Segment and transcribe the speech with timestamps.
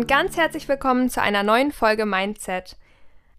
[0.00, 2.78] und ganz herzlich willkommen zu einer neuen Folge Mindset.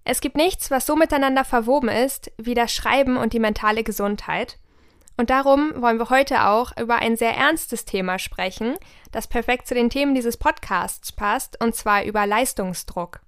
[0.04, 4.60] Es gibt nichts, was so miteinander verwoben ist wie das Schreiben und die mentale Gesundheit.
[5.18, 8.76] Und darum wollen wir heute auch über ein sehr ernstes Thema sprechen,
[9.12, 13.22] das perfekt zu den Themen dieses Podcasts passt, und zwar über Leistungsdruck.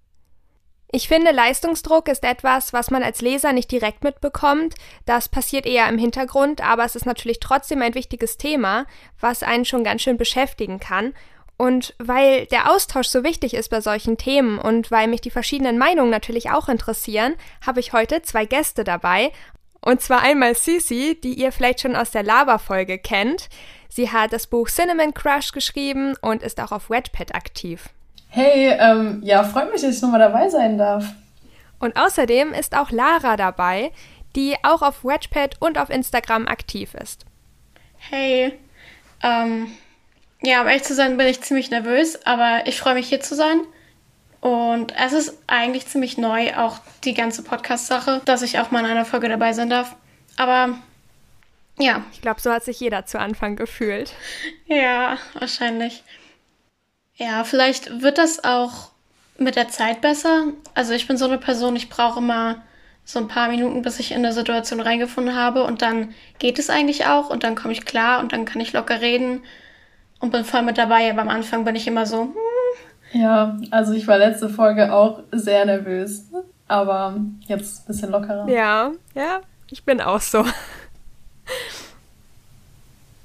[0.91, 4.75] Ich finde, Leistungsdruck ist etwas, was man als Leser nicht direkt mitbekommt.
[5.07, 8.85] Das passiert eher im Hintergrund, aber es ist natürlich trotzdem ein wichtiges Thema,
[9.19, 11.15] was einen schon ganz schön beschäftigen kann.
[11.57, 15.77] Und weil der Austausch so wichtig ist bei solchen Themen und weil mich die verschiedenen
[15.77, 17.35] Meinungen natürlich auch interessieren,
[17.65, 19.31] habe ich heute zwei Gäste dabei.
[19.79, 23.49] Und zwar einmal Sisi, die ihr vielleicht schon aus der Lava-Folge kennt.
[23.89, 27.89] Sie hat das Buch Cinnamon Crush geschrieben und ist auch auf Wattpad aktiv.
[28.29, 31.05] Hey, ähm, ja, freut mich, dass ich nochmal dabei sein darf.
[31.79, 33.91] Und außerdem ist auch Lara dabei,
[34.35, 37.25] die auch auf Wedgepad und auf Instagram aktiv ist.
[37.97, 38.57] Hey,
[39.21, 39.67] ähm,
[40.43, 43.33] ja, um ehrlich zu sein, bin ich ziemlich nervös, aber ich freue mich hier zu
[43.33, 43.61] sein.
[44.41, 48.91] Und es ist eigentlich ziemlich neu, auch die ganze Podcast-Sache, dass ich auch mal in
[48.91, 49.95] einer Folge dabei sein darf.
[50.35, 50.77] Aber
[51.79, 52.03] ja.
[52.11, 54.13] Ich glaube, so hat sich jeder zu Anfang gefühlt.
[54.65, 56.03] Ja, wahrscheinlich.
[57.15, 58.91] Ja, vielleicht wird das auch
[59.37, 60.47] mit der Zeit besser.
[60.73, 62.61] Also ich bin so eine Person, ich brauche immer
[63.05, 66.69] so ein paar Minuten, bis ich in eine Situation reingefunden habe und dann geht es
[66.69, 69.41] eigentlich auch und dann komme ich klar und dann kann ich locker reden
[70.23, 71.11] und bin voll mit dabei.
[71.11, 72.21] Aber am Anfang bin ich immer so.
[72.21, 73.21] Hm.
[73.21, 76.23] Ja, also ich war letzte Folge auch sehr nervös,
[76.67, 78.49] aber jetzt ein bisschen lockerer.
[78.49, 80.45] Ja, ja, ich bin auch so.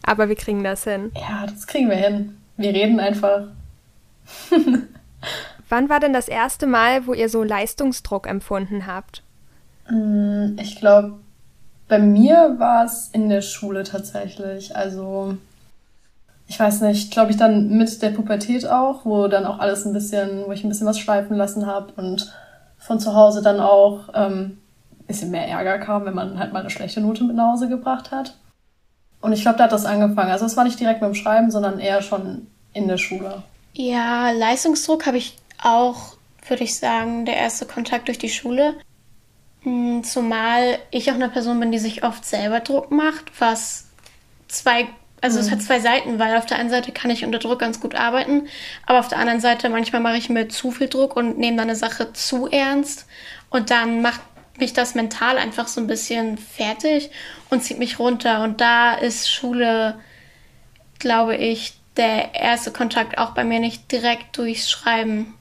[0.03, 1.13] Aber wir kriegen das hin.
[1.15, 2.37] Ja, das kriegen wir hin.
[2.57, 3.43] Wir reden einfach.
[5.69, 9.23] Wann war denn das erste Mal, wo ihr so Leistungsdruck empfunden habt?
[9.89, 11.15] Mm, ich glaube,
[11.87, 14.75] bei mir war es in der Schule tatsächlich.
[14.77, 15.39] Also,
[16.49, 19.93] ich weiß nicht, glaube ich dann mit der Pubertät auch, wo dann auch alles ein
[19.93, 22.33] bisschen, wo ich ein bisschen was schleifen lassen habe und
[22.79, 24.59] von zu Hause dann auch ähm,
[24.99, 27.69] ein bisschen mehr Ärger kam, wenn man halt mal eine schlechte Note mit nach Hause
[27.69, 28.35] gebracht hat.
[29.21, 30.31] Und ich glaube, da hat das angefangen.
[30.31, 33.43] Also es war nicht direkt mit dem Schreiben, sondern eher schon in der Schule.
[33.75, 36.17] Ja, Leistungsdruck habe ich auch,
[36.49, 38.75] würde ich sagen, der erste Kontakt durch die Schule.
[39.63, 43.89] Hm, zumal ich auch eine Person bin, die sich oft selber Druck macht, was
[44.47, 44.87] zwei,
[45.21, 45.45] also mhm.
[45.45, 47.95] es hat zwei Seiten, weil auf der einen Seite kann ich unter Druck ganz gut
[47.95, 48.49] arbeiten,
[48.87, 51.69] aber auf der anderen Seite manchmal mache ich mir zu viel Druck und nehme dann
[51.69, 53.07] eine Sache zu ernst
[53.51, 54.21] und dann macht
[54.59, 57.11] mich das mental einfach so ein bisschen fertig
[57.51, 58.43] und zieht mich runter.
[58.43, 59.99] Und da ist Schule,
[60.99, 65.35] glaube ich, der erste Kontakt auch bei mir nicht direkt durchs Schreiben.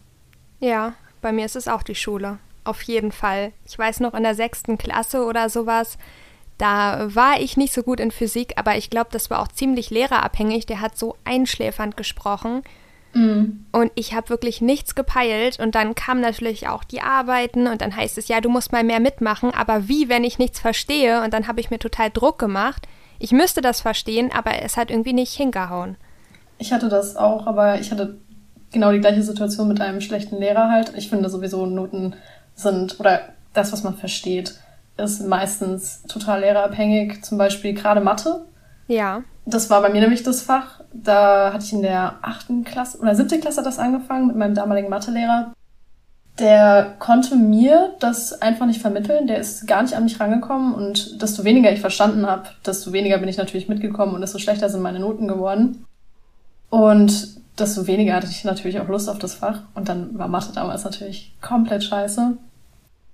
[0.60, 2.40] Ja, bei mir ist es auch die Schule.
[2.64, 3.54] Auf jeden Fall.
[3.66, 5.98] Ich weiß noch in der sechsten Klasse oder sowas,
[6.58, 9.90] da war ich nicht so gut in Physik, aber ich glaube, das war auch ziemlich
[9.90, 10.66] lehrerabhängig.
[10.66, 12.64] Der hat so einschläfernd gesprochen.
[13.14, 13.66] Mm.
[13.72, 15.60] Und ich habe wirklich nichts gepeilt.
[15.60, 18.84] Und dann kamen natürlich auch die Arbeiten und dann heißt es, ja, du musst mal
[18.84, 19.54] mehr mitmachen.
[19.54, 21.24] Aber wie, wenn ich nichts verstehe?
[21.24, 22.88] Und dann habe ich mir total Druck gemacht.
[23.20, 25.96] Ich müsste das verstehen, aber es hat irgendwie nicht hingehauen.
[26.60, 28.18] Ich hatte das auch, aber ich hatte
[28.72, 30.94] genau die gleiche Situation mit einem schlechten Lehrer halt.
[30.96, 32.16] Ich finde sowieso Noten
[32.56, 33.22] sind, oder
[33.54, 34.56] das, was man versteht,
[34.98, 37.24] ist meistens total lehrerabhängig.
[37.24, 38.46] Zum Beispiel gerade Mathe.
[38.88, 39.24] Ja.
[39.46, 40.82] Das war bei mir nämlich das Fach.
[40.94, 44.90] Da hatte ich in der achten Klasse oder siebten Klasse das angefangen mit meinem damaligen
[44.90, 45.54] Mathelehrer.
[46.40, 49.28] Der konnte mir das einfach nicht vermitteln.
[49.28, 53.18] Der ist gar nicht an mich rangekommen und desto weniger ich verstanden habe, desto weniger
[53.18, 55.86] bin ich natürlich mitgekommen und desto schlechter sind meine Noten geworden.
[56.70, 59.62] Und desto weniger hatte ich natürlich auch Lust auf das Fach.
[59.74, 62.38] Und dann war Mathe damals natürlich komplett scheiße.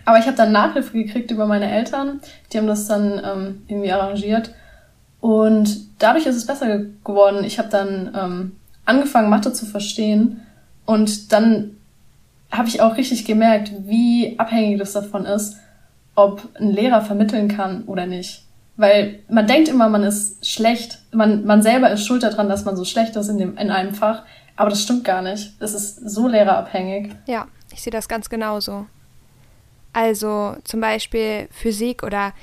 [0.06, 2.20] Aber ich habe dann Nachhilfe gekriegt über meine Eltern.
[2.52, 4.54] Die haben das dann ähm, irgendwie arrangiert.
[5.20, 7.44] Und dadurch ist es besser geworden.
[7.46, 8.52] Ich habe dann ähm,
[8.86, 10.42] angefangen, Mathe zu verstehen.
[10.86, 11.78] Und dann
[12.52, 15.58] habe ich auch richtig gemerkt, wie abhängig das davon ist,
[16.16, 18.44] ob ein Lehrer vermitteln kann oder nicht.
[18.76, 21.00] Weil man denkt immer, man ist schlecht.
[21.12, 23.94] Man, man selber ist schuld daran, dass man so schlecht ist in, dem, in einem
[23.94, 24.24] Fach.
[24.56, 25.54] Aber das stimmt gar nicht.
[25.60, 27.12] Es ist so lehrerabhängig.
[27.26, 28.88] Ja, ich sehe das ganz genauso.
[29.94, 32.34] Also zum Beispiel Physik oder,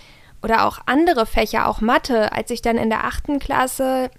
[0.42, 2.32] oder auch andere Fächer, auch Mathe.
[2.32, 4.10] Als ich dann in der achten Klasse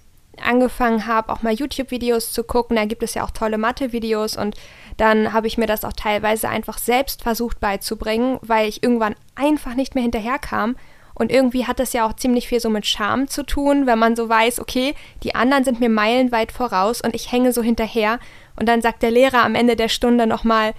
[0.42, 4.56] angefangen habe, auch mal YouTube-Videos zu gucken, da gibt es ja auch tolle Mathe-Videos und
[4.96, 9.74] dann habe ich mir das auch teilweise einfach selbst versucht beizubringen, weil ich irgendwann einfach
[9.74, 10.76] nicht mehr hinterherkam
[11.14, 14.16] und irgendwie hat das ja auch ziemlich viel so mit Scham zu tun, wenn man
[14.16, 18.18] so weiß, okay, die anderen sind mir meilenweit voraus und ich hänge so hinterher.
[18.56, 20.72] Und dann sagt der Lehrer am Ende der Stunde nochmal,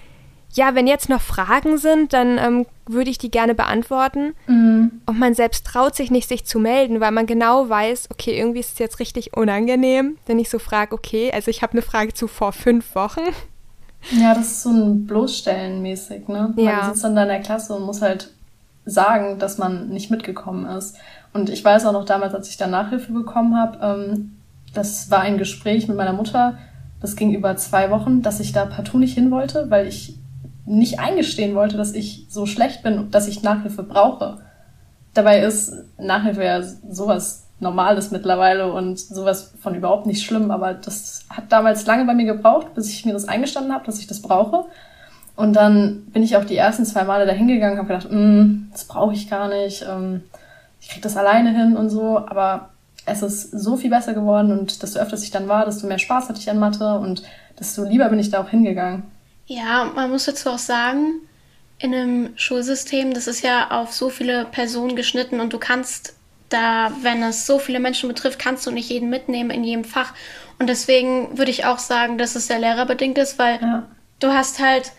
[0.53, 4.33] ja, wenn jetzt noch Fragen sind, dann ähm, würde ich die gerne beantworten.
[4.47, 5.01] Mhm.
[5.05, 8.59] Und man selbst traut sich nicht, sich zu melden, weil man genau weiß, okay, irgendwie
[8.59, 12.13] ist es jetzt richtig unangenehm, wenn ich so frage, okay, also ich habe eine Frage
[12.13, 13.21] zu vor fünf Wochen.
[14.11, 16.53] Ja, das ist so ein Bloßstellen-mäßig, ne?
[16.57, 16.73] Ja.
[16.73, 18.31] Man sitzt dann da in der Klasse und muss halt
[18.85, 20.97] sagen, dass man nicht mitgekommen ist.
[21.31, 24.37] Und ich weiß auch noch damals, als ich da Nachhilfe bekommen habe, ähm,
[24.73, 26.57] das war ein Gespräch mit meiner Mutter,
[26.99, 30.17] das ging über zwei Wochen, dass ich da partout nicht hin wollte, weil ich
[30.65, 34.39] nicht eingestehen wollte, dass ich so schlecht bin, dass ich Nachhilfe brauche.
[35.13, 41.25] Dabei ist Nachhilfe ja sowas Normales mittlerweile und sowas von überhaupt nicht schlimm, aber das
[41.29, 44.21] hat damals lange bei mir gebraucht, bis ich mir das eingestanden habe, dass ich das
[44.21, 44.65] brauche.
[45.35, 48.85] Und dann bin ich auch die ersten zwei Male da hingegangen, habe gedacht, mm, das
[48.85, 50.23] brauche ich gar nicht, ähm,
[50.79, 52.69] ich krieg das alleine hin und so, aber
[53.05, 56.29] es ist so viel besser geworden und desto öfter ich dann war, desto mehr Spaß
[56.29, 57.23] hatte ich an Mathe und
[57.59, 59.03] desto lieber bin ich da auch hingegangen.
[59.45, 61.21] Ja, man muss dazu auch sagen,
[61.79, 66.15] in einem Schulsystem, das ist ja auf so viele Personen geschnitten und du kannst
[66.49, 70.13] da, wenn es so viele Menschen betrifft, kannst du nicht jeden mitnehmen in jedem Fach.
[70.59, 73.87] Und deswegen würde ich auch sagen, dass es sehr lehrerbedingt ist, weil ja.
[74.19, 74.91] du hast halt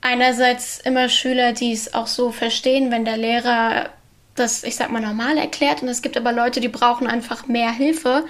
[0.00, 3.90] einerseits immer Schüler, die es auch so verstehen, wenn der Lehrer
[4.34, 5.82] das, ich sag mal, normal erklärt.
[5.82, 8.24] Und es gibt aber Leute, die brauchen einfach mehr Hilfe.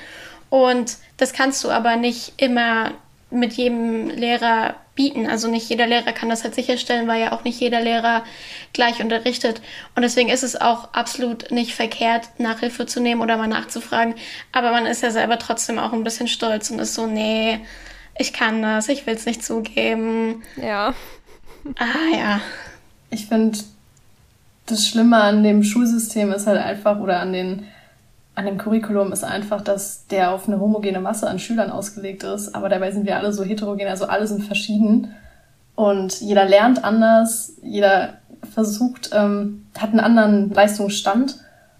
[0.49, 2.93] Und das kannst du aber nicht immer
[3.31, 5.27] mit jedem Lehrer bieten.
[5.27, 8.25] Also nicht jeder Lehrer kann das halt sicherstellen, weil ja auch nicht jeder Lehrer
[8.73, 9.63] gleich unterrichtet.
[9.95, 14.15] Und deswegen ist es auch absolut nicht verkehrt, Nachhilfe zu nehmen oder mal nachzufragen.
[14.53, 17.61] Aber man ist ja selber trotzdem auch ein bisschen stolz und ist so, nee,
[18.19, 20.43] ich kann das, ich will es nicht zugeben.
[20.57, 20.95] Ja.
[21.79, 22.41] Ah ja.
[23.11, 23.59] Ich finde,
[24.67, 27.67] das Schlimme an dem Schulsystem ist halt einfach, oder an den
[28.35, 32.55] an dem Curriculum ist einfach, dass der auf eine homogene Masse an Schülern ausgelegt ist,
[32.55, 35.15] aber dabei sind wir alle so heterogen, also alle sind verschieden
[35.75, 38.15] und jeder lernt anders, jeder
[38.53, 41.37] versucht, ähm, hat einen anderen Leistungsstand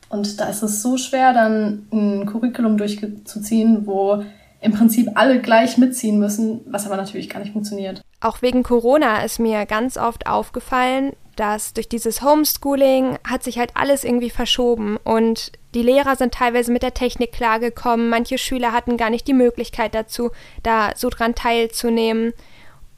[0.09, 4.25] und da ist es so schwer, dann ein Curriculum durchzuziehen, wo
[4.61, 8.03] im Prinzip alle gleich mitziehen müssen, was aber natürlich gar nicht funktioniert.
[8.21, 13.71] Auch wegen Corona ist mir ganz oft aufgefallen, dass durch dieses Homeschooling hat sich halt
[13.75, 18.97] alles irgendwie verschoben und die Lehrer sind teilweise mit der Technik klargekommen, manche Schüler hatten
[18.97, 20.31] gar nicht die Möglichkeit dazu,
[20.63, 22.33] da so dran teilzunehmen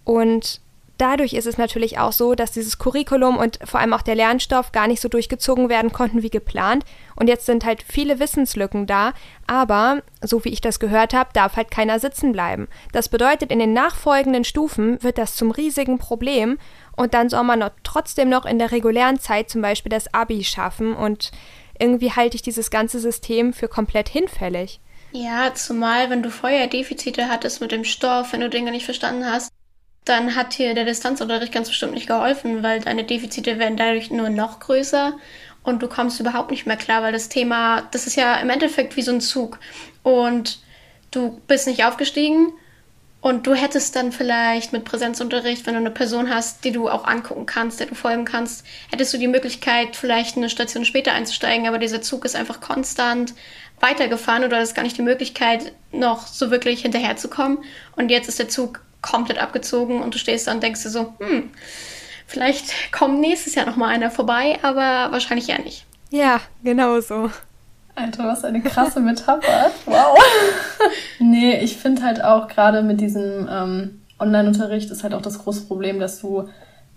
[0.05, 0.62] und
[1.02, 4.70] dadurch ist es natürlich auch so, dass dieses Curriculum und vor allem auch der Lernstoff
[4.70, 6.84] gar nicht so durchgezogen werden konnten wie geplant.
[7.17, 9.12] Und jetzt sind halt viele Wissenslücken da,
[9.46, 12.69] aber, so wie ich das gehört habe, darf halt keiner sitzen bleiben.
[12.93, 16.58] Das bedeutet, in den nachfolgenden Stufen wird das zum riesigen Problem
[16.96, 20.44] und dann soll man noch trotzdem noch in der regulären Zeit zum Beispiel das Abi
[20.44, 21.30] schaffen und
[21.78, 24.80] irgendwie halte ich dieses ganze System für komplett hinfällig.
[25.12, 29.26] Ja, zumal wenn du vorher Defizite hattest mit dem Stoff, wenn du Dinge nicht verstanden
[29.26, 29.50] hast,
[30.04, 34.30] dann hat dir der Distanzunterricht ganz bestimmt nicht geholfen, weil deine Defizite werden dadurch nur
[34.30, 35.14] noch größer
[35.62, 38.96] und du kommst überhaupt nicht mehr klar, weil das Thema, das ist ja im Endeffekt
[38.96, 39.58] wie so ein Zug
[40.02, 40.60] und
[41.10, 42.52] du bist nicht aufgestiegen
[43.22, 47.04] und du hättest dann vielleicht mit Präsenzunterricht, wenn du eine Person hast, die du auch
[47.04, 51.69] angucken kannst, der du folgen kannst, hättest du die Möglichkeit, vielleicht eine Station später einzusteigen,
[51.69, 53.32] aber dieser Zug ist einfach konstant
[53.78, 57.58] weitergefahren oder hast gar nicht die Möglichkeit, noch so wirklich hinterherzukommen.
[57.94, 61.14] Und jetzt ist der Zug komplett abgezogen und du stehst da und denkst dir so,
[61.20, 61.50] hm,
[62.26, 65.86] vielleicht kommt nächstes Jahr nochmal einer vorbei, aber wahrscheinlich ja nicht.
[66.10, 67.30] Ja, genau so.
[67.94, 69.70] Alter, was eine krasse Metapher.
[69.87, 70.19] Wow.
[71.19, 75.67] nee, ich finde halt auch gerade mit diesem ähm, Online-Unterricht ist halt auch das große
[75.67, 76.49] Problem, dass du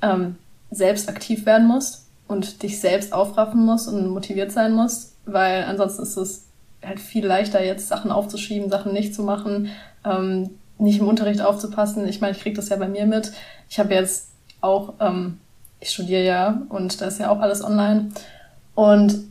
[0.01, 0.35] ähm,
[0.71, 6.03] selbst aktiv werden musst und dich selbst aufraffen musst und motiviert sein musst, weil ansonsten
[6.03, 6.47] ist es
[6.83, 9.69] halt viel leichter, jetzt Sachen aufzuschieben, Sachen nicht zu machen.
[10.05, 12.07] Ähm, nicht im Unterricht aufzupassen.
[12.07, 13.31] Ich meine, ich kriege das ja bei mir mit.
[13.69, 14.29] Ich habe jetzt
[14.61, 15.39] auch, ähm,
[15.79, 18.09] ich studiere ja und da ist ja auch alles online.
[18.73, 19.23] Und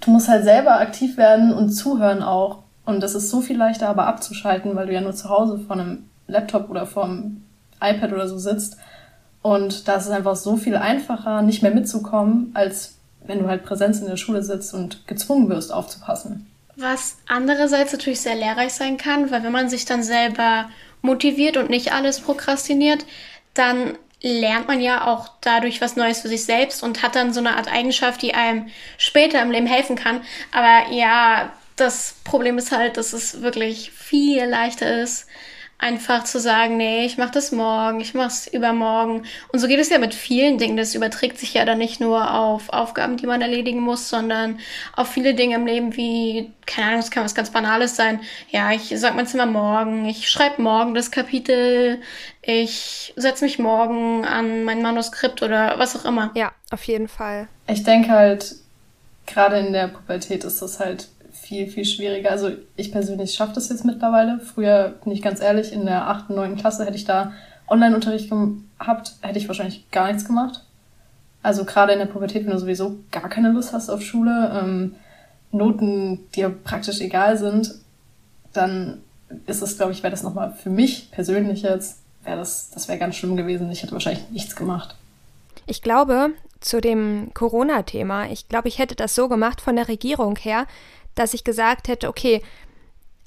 [0.00, 2.60] du musst halt selber aktiv werden und zuhören auch.
[2.84, 5.76] Und das ist so viel leichter, aber abzuschalten, weil du ja nur zu Hause vor
[5.76, 7.42] einem Laptop oder vor einem
[7.80, 8.76] iPad oder so sitzt.
[9.42, 12.94] Und da ist es einfach so viel einfacher, nicht mehr mitzukommen, als
[13.26, 16.46] wenn du halt Präsenz in der Schule sitzt und gezwungen wirst, aufzupassen.
[16.76, 20.66] Was andererseits natürlich sehr lehrreich sein kann, weil wenn man sich dann selber
[21.02, 23.06] motiviert und nicht alles prokrastiniert,
[23.54, 27.40] dann lernt man ja auch dadurch was Neues für sich selbst und hat dann so
[27.40, 28.68] eine Art Eigenschaft, die einem
[28.98, 30.22] später im Leben helfen kann.
[30.52, 35.26] Aber ja, das Problem ist halt, dass es wirklich viel leichter ist,
[35.78, 39.24] einfach zu sagen, nee, ich mach das morgen, ich mach's übermorgen.
[39.52, 40.76] Und so geht es ja mit vielen Dingen.
[40.76, 44.58] Das überträgt sich ja dann nicht nur auf Aufgaben, die man erledigen muss, sondern
[44.94, 48.20] auf viele Dinge im Leben wie, keine Ahnung, es kann was ganz Banales sein.
[48.50, 52.00] Ja, ich sag mein Zimmer morgen, ich schreibe morgen das Kapitel,
[52.40, 56.30] ich setze mich morgen an mein Manuskript oder was auch immer.
[56.34, 57.48] Ja, auf jeden Fall.
[57.66, 58.54] Ich denke halt,
[59.26, 61.08] gerade in der Pubertät ist das halt
[61.46, 62.30] viel, viel schwieriger.
[62.30, 64.40] Also ich persönlich schaffe das jetzt mittlerweile.
[64.40, 66.56] Früher, bin ich ganz ehrlich, in der 8., 9.
[66.56, 67.32] Klasse hätte ich da
[67.68, 70.64] Online-Unterricht gehabt, hätte ich wahrscheinlich gar nichts gemacht.
[71.42, 74.96] Also gerade in der Pubertät, wenn du sowieso gar keine Lust hast auf Schule, ähm,
[75.52, 77.72] Noten dir praktisch egal sind,
[78.52, 79.00] dann
[79.46, 82.98] ist es, glaube ich, wäre das nochmal für mich persönlich jetzt, wäre das, das wäre
[82.98, 83.70] ganz schlimm gewesen.
[83.70, 84.96] Ich hätte wahrscheinlich nichts gemacht.
[85.66, 90.36] Ich glaube, zu dem Corona-Thema, ich glaube, ich hätte das so gemacht von der Regierung
[90.36, 90.66] her,
[91.18, 92.42] dass ich gesagt hätte, okay,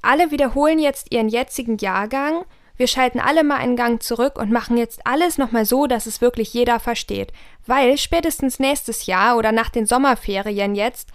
[0.01, 2.46] alle wiederholen jetzt ihren jetzigen Jahrgang,
[2.77, 6.22] wir schalten alle mal einen Gang zurück und machen jetzt alles nochmal so, dass es
[6.22, 7.34] wirklich jeder versteht.
[7.67, 11.10] Weil spätestens nächstes Jahr oder nach den Sommerferien jetzt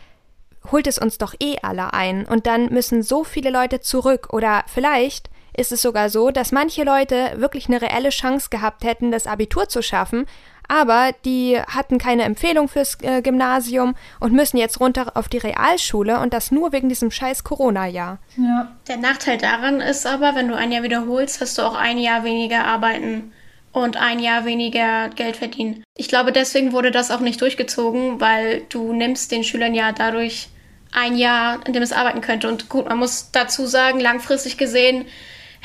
[0.70, 4.64] holt es uns doch eh alle ein und dann müssen so viele Leute zurück oder
[4.66, 9.26] vielleicht ist es sogar so, dass manche Leute wirklich eine reelle Chance gehabt hätten, das
[9.26, 10.26] Abitur zu schaffen,
[10.68, 16.20] aber die hatten keine Empfehlung fürs äh, Gymnasium und müssen jetzt runter auf die Realschule
[16.20, 18.18] und das nur wegen diesem scheiß Corona-Jahr.
[18.36, 18.72] Ja.
[18.88, 22.24] Der Nachteil daran ist aber, wenn du ein Jahr wiederholst, hast du auch ein Jahr
[22.24, 23.32] weniger arbeiten
[23.72, 25.82] und ein Jahr weniger Geld verdienen.
[25.96, 30.48] Ich glaube, deswegen wurde das auch nicht durchgezogen, weil du nimmst den Schülern ja dadurch
[30.92, 32.48] ein Jahr, in dem es arbeiten könnte.
[32.48, 35.06] Und gut, man muss dazu sagen, langfristig gesehen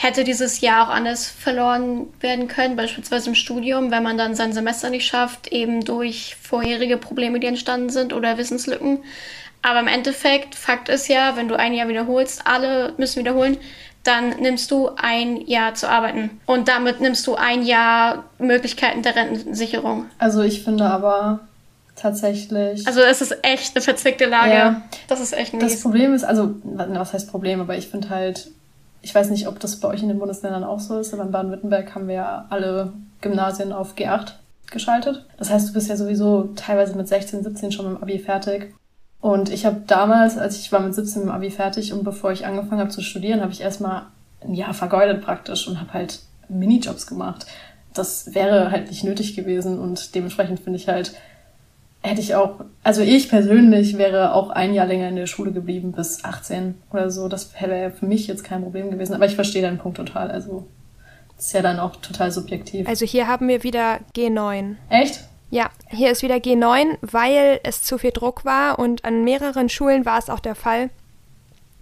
[0.02, 4.54] hätte dieses Jahr auch anders verloren werden können, beispielsweise im Studium, wenn man dann sein
[4.54, 9.00] Semester nicht schafft, eben durch vorherige Probleme, die entstanden sind oder Wissenslücken.
[9.62, 13.58] Aber im Endeffekt, Fakt ist ja, wenn du ein Jahr wiederholst, alle müssen wiederholen,
[14.04, 16.40] dann nimmst du ein Jahr zu arbeiten.
[16.46, 20.06] Und damit nimmst du ein Jahr Möglichkeiten der Rentensicherung.
[20.18, 21.42] Also ich finde aber,
[21.98, 22.88] tatsächlich.
[22.88, 24.54] Also es ist echt eine verzwickte Lage.
[24.54, 24.82] Ja.
[25.10, 25.74] Das ist echt mies.
[25.74, 28.50] Das Problem ist, also, was heißt Problem, aber ich finde halt,
[29.02, 31.32] ich weiß nicht, ob das bei euch in den Bundesländern auch so ist, aber in
[31.32, 34.34] Baden-Württemberg haben wir ja alle Gymnasien auf G8
[34.72, 35.26] geschaltet.
[35.38, 38.74] Das heißt, du bist ja sowieso teilweise mit 16, 17 schon mit dem Abi fertig.
[39.22, 42.32] Und ich habe damals, als ich war mit 17 mit dem Abi fertig und bevor
[42.32, 44.04] ich angefangen habe zu studieren, habe ich erstmal
[44.42, 47.46] ein Jahr vergeudet praktisch und habe halt Minijobs gemacht.
[47.94, 51.14] Das wäre halt nicht nötig gewesen und dementsprechend finde ich halt,
[52.02, 55.92] hätte ich auch, also ich persönlich wäre auch ein Jahr länger in der Schule geblieben,
[55.92, 57.28] bis 18 oder so.
[57.28, 59.14] Das wäre für mich jetzt kein Problem gewesen.
[59.14, 60.32] Aber ich verstehe deinen Punkt total.
[60.32, 60.68] Also,
[61.36, 62.88] das ist ja dann auch total subjektiv.
[62.88, 64.76] Also, hier haben wir wieder G9.
[64.90, 65.26] Echt?
[65.52, 70.06] Ja, hier ist wieder G9, weil es zu viel Druck war und an mehreren Schulen
[70.06, 70.92] war es auch der Fall,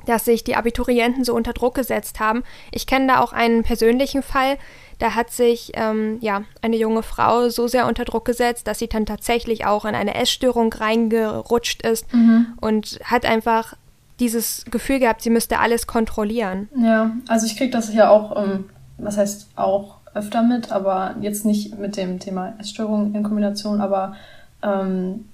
[0.05, 2.43] dass sich die Abiturienten so unter Druck gesetzt haben.
[2.71, 4.57] Ich kenne da auch einen persönlichen Fall.
[4.99, 8.87] Da hat sich ähm, ja eine junge Frau so sehr unter Druck gesetzt, dass sie
[8.87, 12.47] dann tatsächlich auch in eine Essstörung reingerutscht ist mhm.
[12.61, 13.75] und hat einfach
[14.19, 16.69] dieses Gefühl gehabt, sie müsste alles kontrollieren.
[16.75, 18.65] Ja, also ich kriege das ja auch, ähm,
[18.97, 24.15] was heißt auch öfter mit, aber jetzt nicht mit dem Thema Essstörung in Kombination, aber
[24.63, 25.25] ähm,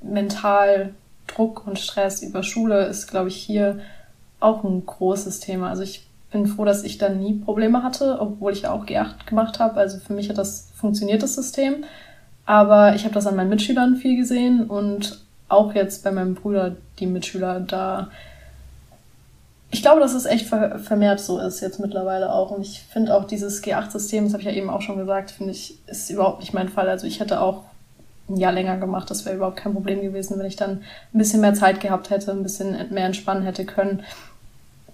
[0.00, 0.94] mental
[1.26, 3.80] Druck und Stress über Schule ist, glaube ich, hier
[4.40, 5.68] auch ein großes Thema.
[5.68, 9.60] Also ich bin froh, dass ich da nie Probleme hatte, obwohl ich auch G8 gemacht
[9.60, 9.76] habe.
[9.76, 11.84] Also für mich hat das funktioniert, das System.
[12.44, 16.74] Aber ich habe das an meinen Mitschülern viel gesehen und auch jetzt bei meinem Bruder,
[16.98, 18.10] die Mitschüler, da.
[19.70, 22.50] Ich glaube, dass es echt vermehrt so ist jetzt mittlerweile auch.
[22.50, 25.52] Und ich finde auch dieses G8-System, das habe ich ja eben auch schon gesagt, finde
[25.52, 26.88] ich, ist überhaupt nicht mein Fall.
[26.88, 27.62] Also ich hätte auch
[28.28, 29.08] ein Jahr länger gemacht.
[29.08, 32.32] Das wäre überhaupt kein Problem gewesen, wenn ich dann ein bisschen mehr Zeit gehabt hätte,
[32.32, 34.02] ein bisschen mehr entspannen hätte können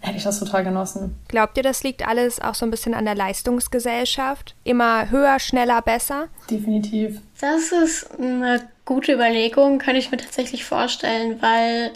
[0.00, 1.16] hätte ich das total genossen.
[1.28, 4.54] Glaubt ihr, das liegt alles auch so ein bisschen an der Leistungsgesellschaft?
[4.64, 6.28] Immer höher, schneller, besser?
[6.50, 7.20] Definitiv.
[7.40, 11.92] Das ist eine gute Überlegung, kann ich mir tatsächlich vorstellen, weil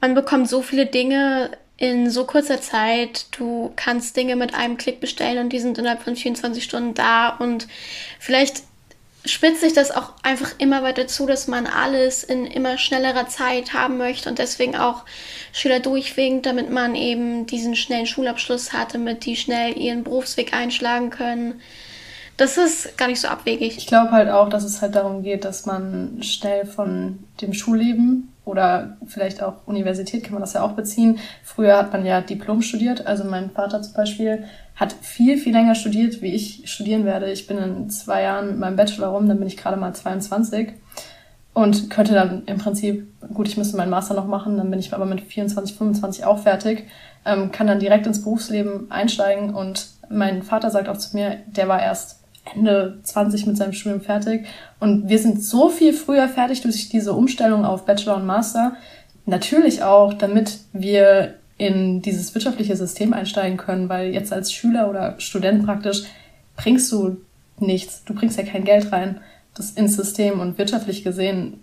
[0.00, 3.26] man bekommt so viele Dinge in so kurzer Zeit.
[3.36, 7.30] Du kannst Dinge mit einem Klick bestellen und die sind innerhalb von 24 Stunden da
[7.30, 7.68] und
[8.18, 8.62] vielleicht
[9.26, 13.74] spitzt sich das auch einfach immer weiter zu, dass man alles in immer schnellerer Zeit
[13.74, 15.04] haben möchte und deswegen auch
[15.52, 21.10] Schüler durchwinkt, damit man eben diesen schnellen Schulabschluss hat, damit die schnell ihren Berufsweg einschlagen
[21.10, 21.60] können.
[22.36, 23.78] Das ist gar nicht so abwegig.
[23.78, 28.32] Ich glaube halt auch, dass es halt darum geht, dass man schnell von dem Schulleben
[28.44, 31.18] oder vielleicht auch Universität kann man das ja auch beziehen.
[31.42, 34.44] Früher hat man ja Diplom studiert, also mein Vater zum Beispiel
[34.76, 37.32] hat viel, viel länger studiert, wie ich studieren werde.
[37.32, 40.74] Ich bin in zwei Jahren mit meinem Bachelor rum, dann bin ich gerade mal 22
[41.54, 44.92] und könnte dann im Prinzip, gut, ich müsste meinen Master noch machen, dann bin ich
[44.92, 46.86] aber mit 24, 25 auch fertig,
[47.24, 51.66] ähm, kann dann direkt ins Berufsleben einsteigen und mein Vater sagt auch zu mir, der
[51.66, 52.20] war erst
[52.54, 54.46] Ende 20 mit seinem Studium fertig
[54.80, 58.76] und wir sind so viel früher fertig durch diese Umstellung auf Bachelor und Master.
[59.24, 65.18] Natürlich auch, damit wir in dieses wirtschaftliche System einsteigen können, weil jetzt als Schüler oder
[65.18, 66.02] Student praktisch
[66.56, 67.18] bringst du
[67.58, 68.04] nichts.
[68.04, 69.20] Du bringst ja kein Geld rein
[69.54, 71.60] das ins System und wirtschaftlich gesehen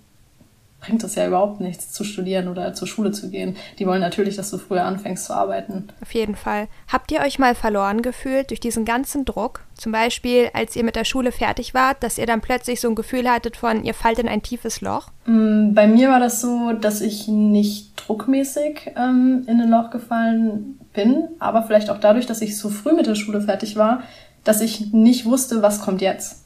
[0.84, 3.56] bringt es ja überhaupt nichts zu studieren oder zur Schule zu gehen.
[3.80, 5.88] Die wollen natürlich, dass du früher anfängst zu arbeiten.
[6.02, 6.68] Auf jeden Fall.
[6.92, 9.62] Habt ihr euch mal verloren gefühlt durch diesen ganzen Druck?
[9.76, 12.96] Zum Beispiel, als ihr mit der Schule fertig wart, dass ihr dann plötzlich so ein
[12.96, 15.08] Gefühl hattet von, ihr fallt in ein tiefes Loch?
[15.26, 20.80] Mm, bei mir war das so, dass ich nicht druckmäßig ähm, in ein Loch gefallen
[20.94, 24.04] bin, aber vielleicht auch dadurch, dass ich so früh mit der Schule fertig war,
[24.44, 26.43] dass ich nicht wusste, was kommt jetzt.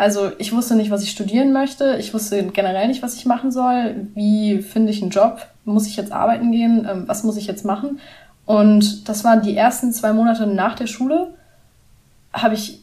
[0.00, 1.98] Also ich wusste nicht, was ich studieren möchte.
[1.98, 4.08] Ich wusste generell nicht, was ich machen soll.
[4.14, 5.46] Wie finde ich einen Job?
[5.66, 6.88] Muss ich jetzt arbeiten gehen?
[6.90, 8.00] Ähm, was muss ich jetzt machen?
[8.46, 11.34] Und das waren die ersten zwei Monate nach der Schule.
[12.32, 12.82] Habe ich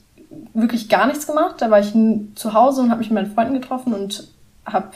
[0.54, 1.56] wirklich gar nichts gemacht.
[1.58, 1.92] Da war ich
[2.36, 4.28] zu Hause und habe mich mit meinen Freunden getroffen und
[4.64, 4.90] habe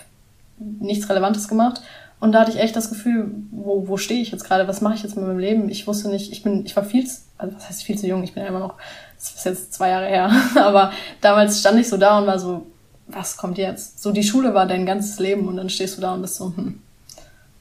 [0.59, 1.81] nichts Relevantes gemacht.
[2.19, 4.67] Und da hatte ich echt das Gefühl, wo, wo stehe ich jetzt gerade?
[4.67, 5.69] Was mache ich jetzt mit meinem Leben?
[5.69, 7.03] Ich wusste nicht, ich bin, ich war viel,
[7.39, 8.21] also was heißt viel zu jung?
[8.21, 8.75] Ich bin ja immer noch
[9.21, 12.65] das ist jetzt zwei Jahre her, aber damals stand ich so da und war so,
[13.07, 14.01] was kommt jetzt?
[14.01, 16.53] So die Schule war dein ganzes Leben und dann stehst du da und bist so,
[16.55, 16.81] hm,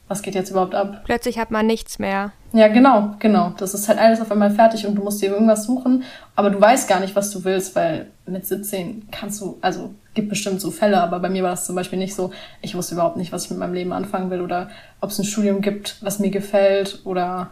[0.07, 1.01] was geht jetzt überhaupt ab?
[1.05, 2.31] Plötzlich hat man nichts mehr.
[2.51, 3.53] Ja, genau, genau.
[3.57, 6.03] Das ist halt alles auf einmal fertig und du musst dir irgendwas suchen,
[6.35, 10.29] aber du weißt gar nicht, was du willst, weil mit 17 kannst du, also gibt
[10.29, 12.31] bestimmt so Fälle, aber bei mir war das zum Beispiel nicht so.
[12.61, 15.25] Ich wusste überhaupt nicht, was ich mit meinem Leben anfangen will oder ob es ein
[15.25, 17.51] Studium gibt, was mir gefällt oder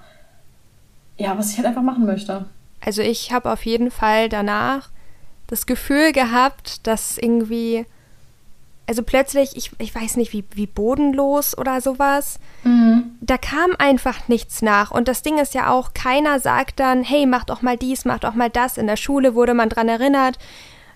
[1.18, 2.46] ja, was ich halt einfach machen möchte.
[2.84, 4.90] Also ich habe auf jeden Fall danach
[5.48, 7.86] das Gefühl gehabt, dass irgendwie,
[8.88, 13.18] also plötzlich, ich, ich weiß nicht, wie, wie bodenlos oder sowas, mhm.
[13.20, 14.92] da kam einfach nichts nach.
[14.92, 18.20] Und das Ding ist ja auch, keiner sagt dann, hey, mach doch mal dies, mach
[18.20, 18.78] doch mal das.
[18.78, 20.38] In der Schule wurde man dran erinnert,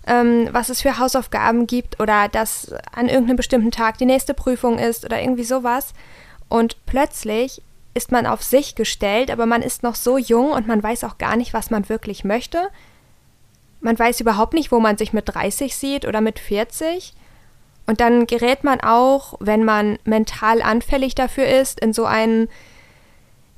[0.05, 4.77] ähm, was es für Hausaufgaben gibt oder dass an irgendeinem bestimmten Tag die nächste Prüfung
[4.77, 5.93] ist oder irgendwie sowas.
[6.47, 7.61] Und plötzlich
[7.93, 11.17] ist man auf sich gestellt, aber man ist noch so jung und man weiß auch
[11.17, 12.69] gar nicht, was man wirklich möchte.
[13.81, 17.13] Man weiß überhaupt nicht, wo man sich mit 30 sieht oder mit 40.
[17.85, 22.47] Und dann gerät man auch, wenn man mental anfällig dafür ist, in so einen,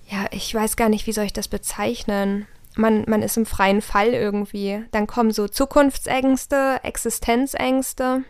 [0.09, 2.47] ja, ich weiß gar nicht, wie soll ich das bezeichnen.
[2.75, 4.83] Man, man ist im freien Fall irgendwie.
[4.91, 8.23] Dann kommen so Zukunftsängste, Existenzängste.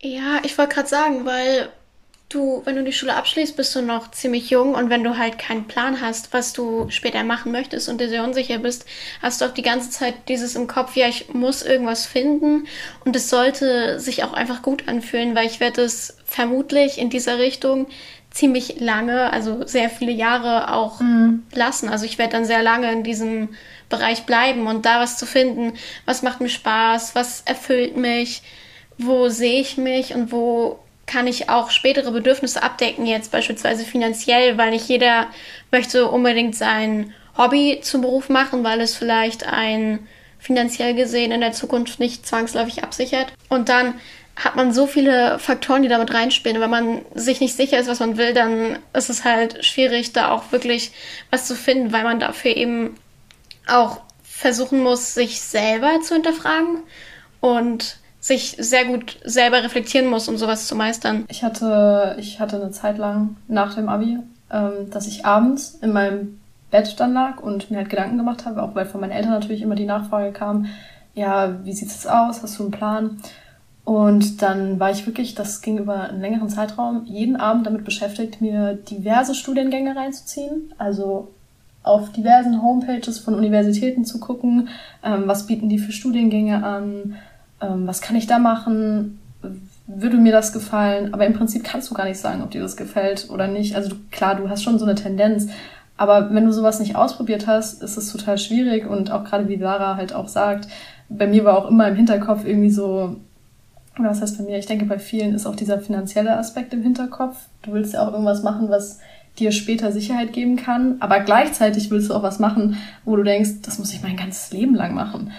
[0.00, 1.68] Ja, ich wollte gerade sagen, weil
[2.32, 5.38] du, wenn du die Schule abschließt, bist du noch ziemlich jung und wenn du halt
[5.38, 8.86] keinen Plan hast, was du später machen möchtest und dir sehr unsicher bist,
[9.20, 12.66] hast du auch die ganze Zeit dieses im Kopf, ja, ich muss irgendwas finden
[13.04, 17.38] und es sollte sich auch einfach gut anfühlen, weil ich werde es vermutlich in dieser
[17.38, 17.86] Richtung
[18.30, 21.42] ziemlich lange, also sehr viele Jahre auch mhm.
[21.52, 21.88] lassen.
[21.88, 23.50] Also ich werde dann sehr lange in diesem
[23.88, 25.74] Bereich bleiben und da was zu finden,
[26.06, 28.42] was macht mir Spaß, was erfüllt mich,
[28.96, 34.56] wo sehe ich mich und wo kann ich auch spätere Bedürfnisse abdecken, jetzt beispielsweise finanziell,
[34.56, 35.26] weil nicht jeder
[35.70, 40.06] möchte unbedingt sein Hobby zum Beruf machen, weil es vielleicht ein
[40.38, 43.32] finanziell gesehen in der Zukunft nicht zwangsläufig absichert.
[43.48, 43.94] Und dann
[44.36, 46.60] hat man so viele Faktoren, die damit reinspielen.
[46.60, 50.30] wenn man sich nicht sicher ist, was man will, dann ist es halt schwierig, da
[50.30, 50.92] auch wirklich
[51.30, 52.96] was zu finden, weil man dafür eben
[53.66, 56.82] auch versuchen muss, sich selber zu hinterfragen
[57.40, 61.24] und sich sehr gut selber reflektieren muss, um sowas zu meistern.
[61.28, 64.18] Ich hatte, ich hatte eine Zeit lang nach dem Abi,
[64.50, 66.38] ähm, dass ich abends in meinem
[66.70, 69.60] Bett dann lag und mir halt Gedanken gemacht habe, auch weil von meinen Eltern natürlich
[69.60, 70.66] immer die Nachfrage kam,
[71.14, 72.42] ja, wie sieht es aus?
[72.42, 73.18] Hast du einen Plan?
[73.84, 78.40] Und dann war ich wirklich, das ging über einen längeren Zeitraum, jeden Abend damit beschäftigt,
[78.40, 80.72] mir diverse Studiengänge reinzuziehen.
[80.78, 81.32] Also
[81.82, 84.68] auf diversen Homepages von Universitäten zu gucken,
[85.02, 87.16] ähm, was bieten die für Studiengänge an,
[87.62, 89.18] ähm, was kann ich da machen,
[89.86, 92.76] würde mir das gefallen, aber im Prinzip kannst du gar nicht sagen, ob dir das
[92.76, 93.76] gefällt oder nicht.
[93.76, 95.48] Also du, klar, du hast schon so eine Tendenz,
[95.96, 99.56] aber wenn du sowas nicht ausprobiert hast, ist es total schwierig und auch gerade wie
[99.56, 100.68] Lara halt auch sagt,
[101.08, 103.16] bei mir war auch immer im Hinterkopf irgendwie so,
[103.98, 106.82] oder was heißt bei mir, ich denke bei vielen ist auch dieser finanzielle Aspekt im
[106.82, 107.36] Hinterkopf.
[107.62, 109.00] Du willst ja auch irgendwas machen, was
[109.38, 113.62] dir später Sicherheit geben kann, aber gleichzeitig willst du auch was machen, wo du denkst,
[113.62, 115.32] das muss ich mein ganzes Leben lang machen.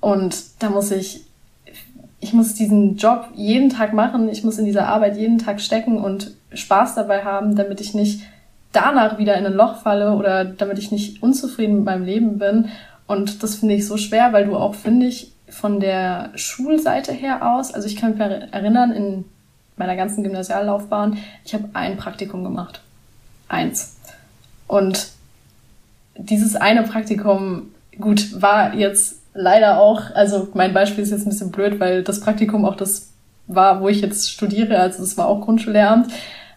[0.00, 1.23] Und da muss ich
[2.24, 5.98] ich muss diesen Job jeden Tag machen, ich muss in dieser Arbeit jeden Tag stecken
[5.98, 8.22] und Spaß dabei haben, damit ich nicht
[8.72, 12.70] danach wieder in ein Loch falle oder damit ich nicht unzufrieden mit meinem Leben bin.
[13.06, 17.46] Und das finde ich so schwer, weil du auch, finde ich, von der Schulseite her
[17.52, 19.26] aus, also ich kann mich erinnern, in
[19.76, 22.80] meiner ganzen Gymnasiallaufbahn, ich habe ein Praktikum gemacht.
[23.48, 23.98] Eins.
[24.66, 25.08] Und
[26.16, 31.50] dieses eine Praktikum, gut, war jetzt leider auch, also mein Beispiel ist jetzt ein bisschen
[31.50, 33.10] blöd, weil das Praktikum auch das
[33.46, 36.10] war, wo ich jetzt studiere, also es war auch Grundschullehramt.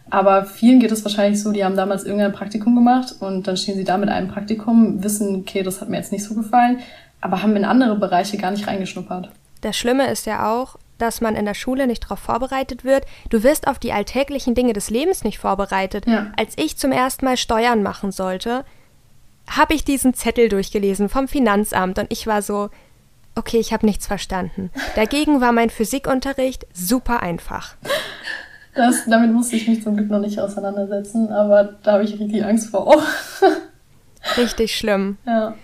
[0.10, 3.76] Aber vielen geht es wahrscheinlich so, die haben damals irgendein Praktikum gemacht und dann stehen
[3.76, 6.80] sie da mit einem Praktikum, wissen, okay, das hat mir jetzt nicht so gefallen,
[7.20, 9.30] aber haben in andere Bereiche gar nicht reingeschnuppert.
[9.62, 13.06] Das Schlimme ist ja auch, dass man in der Schule nicht darauf vorbereitet wird.
[13.30, 16.08] Du wirst auf die alltäglichen Dinge des Lebens nicht vorbereitet.
[16.08, 16.28] Ja.
[16.38, 18.64] Als ich zum ersten Mal Steuern machen sollte,
[19.48, 22.70] habe ich diesen Zettel durchgelesen vom Finanzamt und ich war so,
[23.36, 24.72] okay, ich habe nichts verstanden.
[24.96, 27.76] Dagegen war mein Physikunterricht super einfach.
[28.76, 32.44] Das, damit musste ich mich zum Glück noch nicht auseinandersetzen, aber da habe ich richtig
[32.44, 33.02] Angst vor.
[34.36, 35.18] Richtig schlimm.
[35.26, 35.56] ja.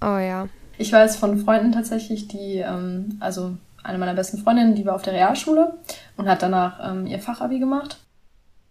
[0.00, 0.48] Oh ja.
[0.76, 5.02] Ich weiß von Freunden tatsächlich, die, ähm, also eine meiner besten Freundinnen, die war auf
[5.02, 5.74] der Realschule
[6.16, 7.98] und hat danach ähm, ihr Fachabi gemacht.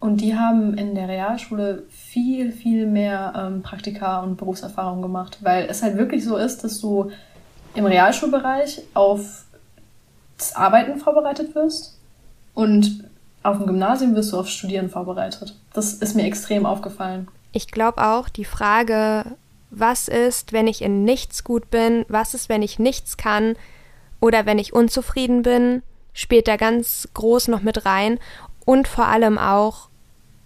[0.00, 5.66] Und die haben in der Realschule viel, viel mehr ähm, Praktika und Berufserfahrung gemacht, weil
[5.68, 7.10] es halt wirklich so ist, dass du
[7.74, 9.44] im Realschulbereich auf
[10.36, 11.98] das Arbeiten vorbereitet wirst
[12.54, 13.04] und
[13.42, 15.56] auf dem Gymnasium wirst du aufs Studieren vorbereitet.
[15.72, 17.28] Das ist mir extrem aufgefallen.
[17.52, 19.24] Ich glaube auch, die Frage,
[19.70, 23.56] was ist, wenn ich in nichts gut bin, was ist, wenn ich nichts kann
[24.20, 25.82] oder wenn ich unzufrieden bin,
[26.12, 28.18] spielt da ganz groß noch mit rein.
[28.68, 29.88] Und vor allem auch,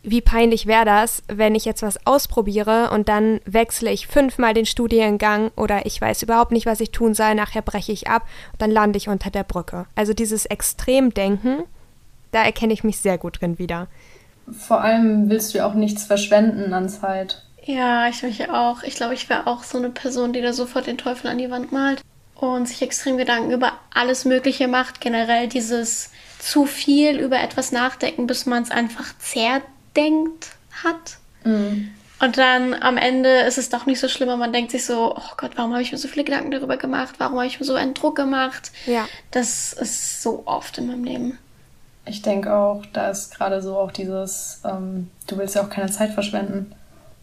[0.05, 4.65] wie peinlich wäre das, wenn ich jetzt was ausprobiere und dann wechsle ich fünfmal den
[4.65, 8.63] Studiengang oder ich weiß überhaupt nicht, was ich tun soll, nachher breche ich ab und
[8.63, 9.87] dann lande ich unter der Brücke.
[9.97, 11.65] Also dieses Extremdenken,
[12.31, 13.89] da erkenne ich mich sehr gut drin wieder.
[14.57, 17.43] Vor allem willst du ja auch nichts verschwenden an Zeit.
[17.65, 18.85] Ja, ich mich auch.
[18.85, 21.51] Ich glaube, ich wäre auch so eine Person, die da sofort den Teufel an die
[21.51, 22.03] Wand malt
[22.37, 25.01] und sich extrem Gedanken über alles Mögliche macht.
[25.01, 30.49] Generell dieses zu viel über etwas nachdenken, bis man es einfach zerdenkt
[30.83, 31.19] hat.
[31.45, 31.91] Mhm.
[32.19, 35.15] Und dann am Ende ist es doch nicht so schlimm, aber man denkt sich so,
[35.17, 37.15] oh Gott, warum habe ich mir so viele Gedanken darüber gemacht?
[37.19, 38.73] Warum habe ich mir so einen Druck gemacht?
[38.87, 39.07] Ja.
[39.31, 41.39] Das ist so oft in meinem Leben.
[42.07, 45.91] Ich denke auch, da ist gerade so auch dieses, ähm, du willst ja auch keine
[45.91, 46.73] Zeit verschwenden.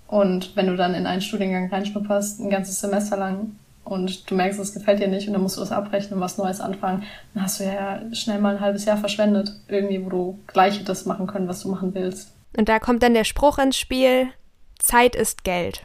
[0.07, 4.59] Und wenn du dann in einen Studiengang reinschnupperst, ein ganzes Semester lang, und du merkst,
[4.59, 7.43] es gefällt dir nicht und dann musst du es abbrechen und was Neues anfangen, dann
[7.43, 9.51] hast du ja schnell mal ein halbes Jahr verschwendet.
[9.67, 12.33] Irgendwie, wo du gleich das machen können, was du machen willst.
[12.57, 14.29] Und da kommt dann der Spruch ins Spiel,
[14.77, 15.83] Zeit ist Geld.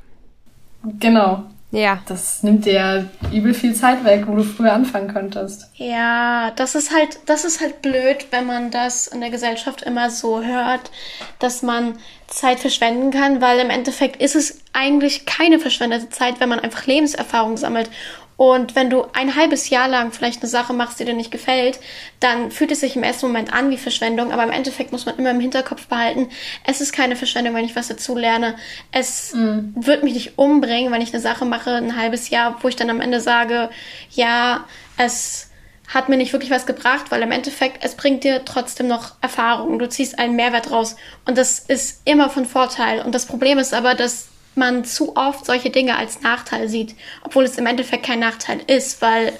[1.00, 1.44] Genau.
[1.74, 1.98] Ja.
[2.06, 5.68] Das nimmt dir ja übel viel Zeit weg, wo du früher anfangen könntest.
[5.74, 10.08] Ja, das ist halt, das ist halt blöd, wenn man das in der Gesellschaft immer
[10.08, 10.92] so hört,
[11.40, 16.48] dass man Zeit verschwenden kann, weil im Endeffekt ist es eigentlich keine verschwendete Zeit, wenn
[16.48, 17.90] man einfach Lebenserfahrung sammelt.
[18.36, 21.78] Und wenn du ein halbes Jahr lang vielleicht eine Sache machst, die dir nicht gefällt,
[22.18, 24.32] dann fühlt es sich im ersten Moment an wie Verschwendung.
[24.32, 26.28] Aber im Endeffekt muss man immer im Hinterkopf behalten,
[26.66, 28.56] es ist keine Verschwendung, wenn ich was dazu lerne.
[28.90, 29.72] Es Mhm.
[29.76, 32.90] wird mich nicht umbringen, wenn ich eine Sache mache, ein halbes Jahr, wo ich dann
[32.90, 33.70] am Ende sage,
[34.10, 34.64] ja,
[34.96, 35.50] es
[35.86, 39.78] hat mir nicht wirklich was gebracht, weil im Endeffekt, es bringt dir trotzdem noch Erfahrung.
[39.78, 40.96] Du ziehst einen Mehrwert raus.
[41.26, 43.02] Und das ist immer von Vorteil.
[43.02, 47.44] Und das Problem ist aber, dass man zu oft solche Dinge als Nachteil sieht, obwohl
[47.44, 49.32] es im Endeffekt kein Nachteil ist, weil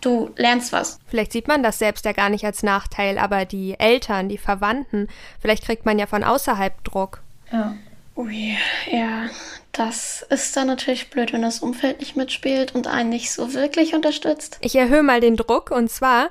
[0.00, 0.98] du lernst was.
[1.06, 5.08] Vielleicht sieht man das selbst ja gar nicht als Nachteil, aber die Eltern, die Verwandten,
[5.40, 7.22] vielleicht kriegt man ja von außerhalb Druck.
[7.52, 7.76] Ja.
[8.16, 8.56] Ui,
[8.90, 9.30] ja,
[9.72, 13.94] das ist dann natürlich blöd, wenn das Umfeld nicht mitspielt und einen nicht so wirklich
[13.94, 14.58] unterstützt.
[14.60, 16.28] Ich erhöhe mal den Druck und zwar,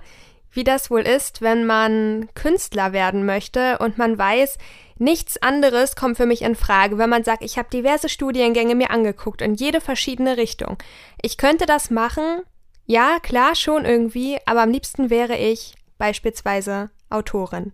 [0.51, 4.57] wie das wohl ist, wenn man Künstler werden möchte und man weiß,
[4.99, 8.91] nichts anderes kommt für mich in Frage, wenn man sagt, ich habe diverse Studiengänge mir
[8.91, 10.77] angeguckt in jede verschiedene Richtung.
[11.21, 12.41] Ich könnte das machen,
[12.85, 17.73] ja, klar, schon irgendwie, aber am liebsten wäre ich beispielsweise Autorin.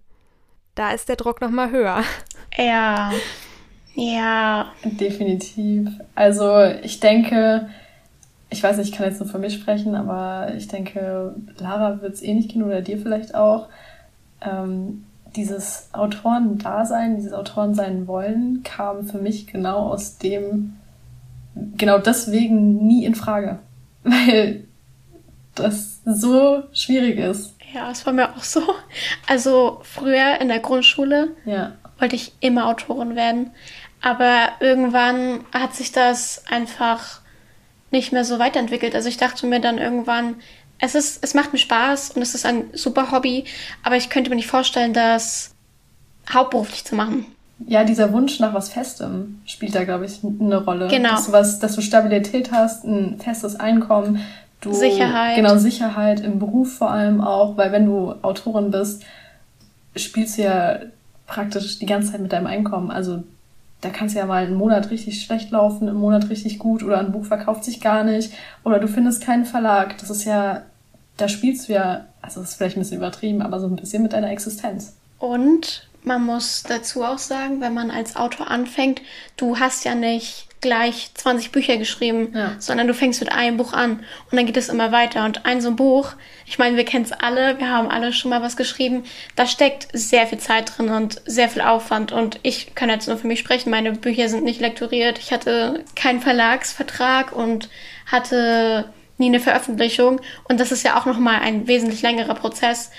[0.75, 2.03] Da ist der Druck nochmal höher.
[2.57, 3.11] Ja,
[3.95, 5.89] ja, Definitiv.
[6.15, 7.69] Also ich denke,
[8.49, 12.13] ich weiß nicht, ich kann jetzt nur für mich sprechen, aber ich denke, Lara wird
[12.13, 13.69] es ähnlich gehen oder dir vielleicht auch.
[14.41, 15.05] Ähm,
[15.35, 20.75] dieses Autoren-Dasein, dieses Autoren-Sein wollen, kam für mich genau aus dem,
[21.77, 23.59] genau deswegen nie in Frage.
[24.03, 24.65] Weil
[25.55, 27.55] das so schwierig ist.
[27.73, 28.61] ja, es war mir auch so.
[29.27, 31.71] Also früher in der Grundschule Ja.
[31.99, 33.51] wollte ich immer Autorin werden.
[34.01, 37.21] Aber irgendwann hat sich das einfach
[37.89, 38.93] nicht mehr so weiterentwickelt.
[38.93, 40.35] Also ich dachte mir dann irgendwann,
[40.79, 43.45] es ist, es macht mir Spaß und es ist ein super Hobby,
[43.83, 45.51] aber ich könnte mir nicht vorstellen, das
[46.31, 47.25] hauptberuflich zu machen.
[47.67, 50.87] Ja, dieser Wunsch nach was Festem spielt da, glaube ich, eine Rolle.
[50.89, 51.11] Genau.
[51.11, 54.19] Dass du, was, dass du Stabilität hast, ein festes Einkommen,
[54.59, 55.37] du, Sicherheit.
[55.37, 59.03] Genau, Sicherheit im Beruf vor allem auch, weil wenn du Autorin bist,
[59.95, 60.79] spielst du ja
[61.27, 62.91] praktisch die ganze Zeit mit deinem Einkommen.
[62.91, 63.23] Also
[63.85, 66.97] da kann es ja mal einen Monat richtig schlecht laufen, einen Monat richtig gut oder
[66.97, 69.97] ein Buch verkauft sich gar nicht oder du findest keinen Verlag.
[69.99, 70.63] Das ist ja,
[71.17, 74.01] da spielst du ja, also das ist vielleicht ein bisschen übertrieben, aber so ein bisschen
[74.01, 74.95] mit deiner Existenz.
[75.19, 79.01] Und man muss dazu auch sagen, wenn man als Autor anfängt,
[79.37, 82.55] du hast ja nicht gleich 20 Bücher geschrieben, Ja.
[82.57, 83.99] sondern du fängst mit einem Buch an
[84.31, 85.23] und dann geht es immer weiter.
[85.25, 86.13] Und ein so ein Buch,
[86.47, 89.03] ich meine, wir kennen es alle, wir haben alle schon mal was geschrieben,
[89.35, 92.11] da steckt sehr viel Zeit drin und sehr viel Aufwand.
[92.11, 95.83] Und ich kann jetzt nur für mich sprechen, meine Bücher sind nicht lektoriert, ich hatte
[95.95, 97.69] keinen Verlagsvertrag und
[98.07, 100.19] hatte nie eine Veröffentlichung.
[100.45, 102.89] Und das ist ja auch nochmal ein wesentlich längerer Prozess.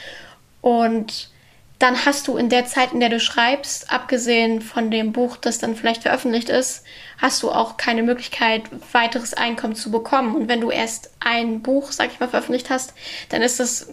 [0.61, 1.31] Und
[1.79, 5.59] dann hast du in der Zeit, in der du schreibst, abgesehen von dem Buch, das
[5.59, 6.85] dann vielleicht veröffentlicht ist,
[7.18, 10.35] hast du auch keine Möglichkeit, weiteres Einkommen zu bekommen.
[10.35, 12.94] Und wenn du erst ein Buch, sag ich mal, veröffentlicht hast,
[13.29, 13.88] dann ist das,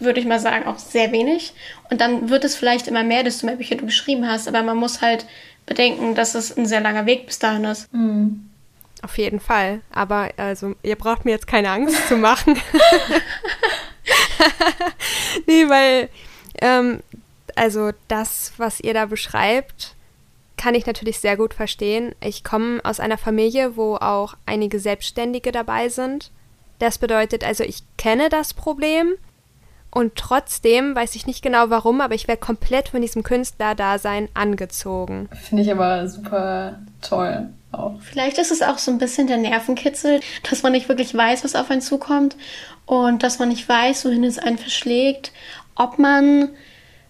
[0.00, 1.54] würde ich mal sagen, auch sehr wenig.
[1.90, 4.48] Und dann wird es vielleicht immer mehr, desto mehr Bücher du geschrieben hast.
[4.48, 5.26] Aber man muss halt
[5.64, 7.88] bedenken, dass es ein sehr langer Weg bis dahin ist.
[9.02, 9.80] Auf jeden Fall.
[9.92, 12.58] Aber also, ihr braucht mir jetzt keine Angst zu machen.
[15.46, 16.08] nee, weil,
[16.60, 17.00] ähm,
[17.54, 19.94] also das, was ihr da beschreibt,
[20.66, 22.16] kann ich natürlich sehr gut verstehen.
[22.20, 26.32] Ich komme aus einer Familie, wo auch einige Selbstständige dabei sind.
[26.80, 29.14] Das bedeutet also, ich kenne das Problem
[29.92, 35.28] und trotzdem weiß ich nicht genau warum, aber ich werde komplett von diesem Künstlerdasein angezogen.
[35.40, 38.00] Finde ich aber super toll auch.
[38.00, 40.18] Vielleicht ist es auch so ein bisschen der Nervenkitzel,
[40.50, 42.34] dass man nicht wirklich weiß, was auf einen zukommt
[42.86, 45.30] und dass man nicht weiß, wohin es einen verschlägt,
[45.76, 46.48] ob man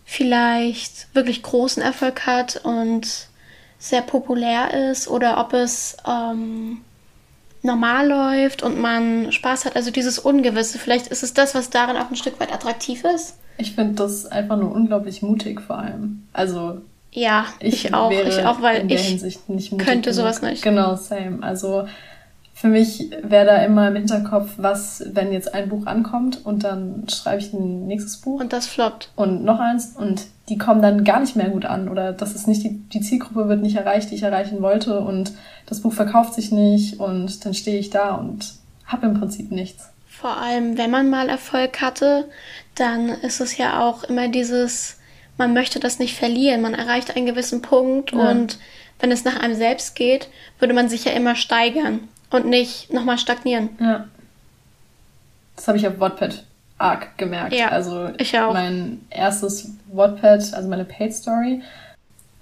[0.04, 3.30] vielleicht wirklich großen Erfolg hat und
[3.78, 6.78] sehr populär ist oder ob es ähm,
[7.62, 9.76] normal läuft und man Spaß hat.
[9.76, 13.36] Also dieses Ungewisse, vielleicht ist es das, was darin auch ein Stück weit attraktiv ist.
[13.58, 16.26] Ich finde das einfach nur unglaublich mutig vor allem.
[16.32, 16.78] Also
[17.12, 20.14] Ja, ich, auch, wäre ich auch, weil in der ich Hinsicht nicht mutig könnte genug.
[20.22, 20.62] sowas nicht.
[20.62, 21.38] Genau, same.
[21.42, 21.86] Also
[22.58, 27.06] für mich wäre da immer im Hinterkopf, was, wenn jetzt ein Buch ankommt und dann
[27.06, 29.10] schreibe ich ein nächstes Buch und das floppt.
[29.14, 32.48] und noch eins und die kommen dann gar nicht mehr gut an oder das ist
[32.48, 35.32] nicht die, die Zielgruppe wird nicht erreicht, die ich erreichen wollte und
[35.66, 38.54] das Buch verkauft sich nicht und dann stehe ich da und
[38.86, 39.90] habe im Prinzip nichts.
[40.08, 42.24] Vor allem, wenn man mal Erfolg hatte,
[42.74, 44.96] dann ist es ja auch immer dieses,
[45.36, 46.62] man möchte das nicht verlieren.
[46.62, 48.30] Man erreicht einen gewissen Punkt Ja.
[48.30, 48.58] und
[48.98, 53.18] wenn es nach einem selbst geht, würde man sich ja immer steigern und nicht nochmal
[53.18, 53.70] stagnieren.
[53.80, 54.06] Ja.
[55.56, 56.44] Das habe ich auf Wattpad
[56.78, 57.54] arg gemerkt.
[57.54, 58.52] Ja, also ich auch.
[58.52, 61.62] mein erstes Wattpad, also meine Paid Story,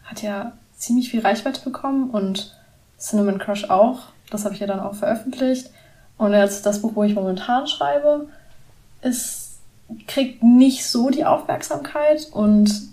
[0.04, 2.54] hat ja ziemlich viel Reichweite bekommen und
[2.98, 4.00] Cinnamon Crush auch.
[4.30, 5.70] Das habe ich ja dann auch veröffentlicht.
[6.16, 8.28] Und jetzt das Buch, wo ich momentan schreibe,
[9.02, 9.58] ist,
[10.06, 12.28] kriegt nicht so die Aufmerksamkeit.
[12.32, 12.88] Und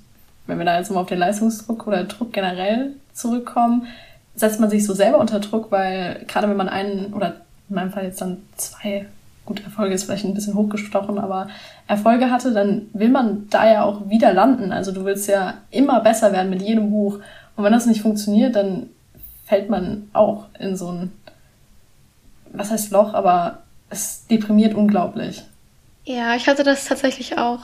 [0.47, 3.87] wenn wir da jetzt mal auf den Leistungsdruck oder Druck generell zurückkommen,
[4.35, 7.35] setzt man sich so selber unter Druck, weil gerade wenn man einen oder
[7.69, 9.05] in meinem Fall jetzt dann zwei,
[9.45, 11.49] gut, Erfolge ist vielleicht ein bisschen hochgestochen, aber
[11.87, 14.71] Erfolge hatte, dann will man da ja auch wieder landen.
[14.71, 17.19] Also du willst ja immer besser werden mit jedem Buch.
[17.55, 18.89] Und wenn das nicht funktioniert, dann
[19.45, 21.11] fällt man auch in so ein,
[22.53, 25.43] was heißt Loch, aber es deprimiert unglaublich.
[26.05, 27.59] Ja, ich hatte das tatsächlich auch.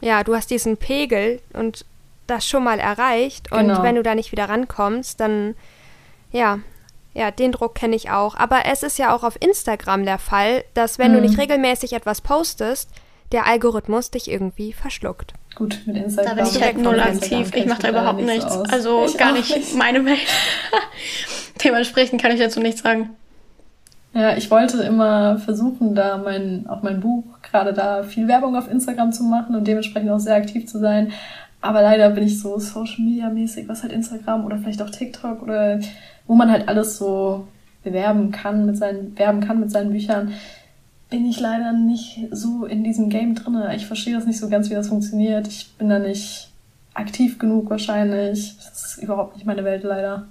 [0.00, 1.84] Ja, du hast diesen Pegel und
[2.26, 3.82] das schon mal erreicht und Genau.
[3.82, 5.54] wenn du da nicht wieder rankommst, dann
[6.32, 6.58] ja,
[7.14, 8.34] ja, den Druck kenne ich auch.
[8.36, 11.26] Aber es ist ja auch auf Instagram der Fall, dass wenn du Mhm.
[11.26, 12.88] nicht regelmäßig etwas postest,
[13.32, 15.34] der Algorithmus dich irgendwie verschluckt.
[15.54, 16.36] Gut, mit Instagram.
[16.36, 17.50] Da bin ich halt null aktiv.
[17.54, 18.56] Ich mache da überhaupt nicht so nichts.
[18.56, 18.68] aus.
[18.70, 20.18] Also Ich gar auch nicht, meine Welt.
[21.64, 23.10] Dementsprechend kann ich dazu nichts sagen.
[24.14, 28.70] Ja, ich wollte immer versuchen, da mein, auch mein Buch, gerade da viel Werbung auf
[28.70, 31.12] Instagram zu machen und dementsprechend auch sehr aktiv zu sein.
[31.62, 35.42] Aber leider bin ich so Social Media mäßig, was halt Instagram oder vielleicht auch TikTok
[35.42, 35.78] oder
[36.26, 37.46] wo man halt alles so
[37.82, 40.32] bewerben kann mit seinen, werben kann mit seinen Büchern,
[41.10, 43.74] bin ich leider nicht so in diesem Game drinne.
[43.76, 45.46] Ich verstehe das nicht so ganz, wie das funktioniert.
[45.46, 46.50] Ich bin da nicht
[46.94, 48.56] aktiv genug wahrscheinlich.
[48.56, 50.26] Das ist überhaupt nicht meine Welt leider.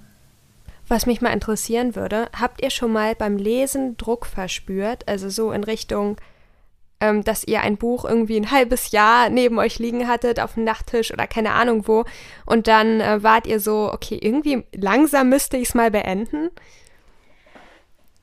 [0.88, 5.08] Was mich mal interessieren würde, habt ihr schon mal beim Lesen Druck verspürt?
[5.08, 6.16] Also so in Richtung,
[7.02, 10.64] ähm, dass ihr ein Buch irgendwie ein halbes Jahr neben euch liegen hattet auf dem
[10.64, 12.04] Nachttisch oder keine Ahnung wo
[12.46, 16.50] und dann äh, wart ihr so, okay, irgendwie langsam müsste ich es mal beenden?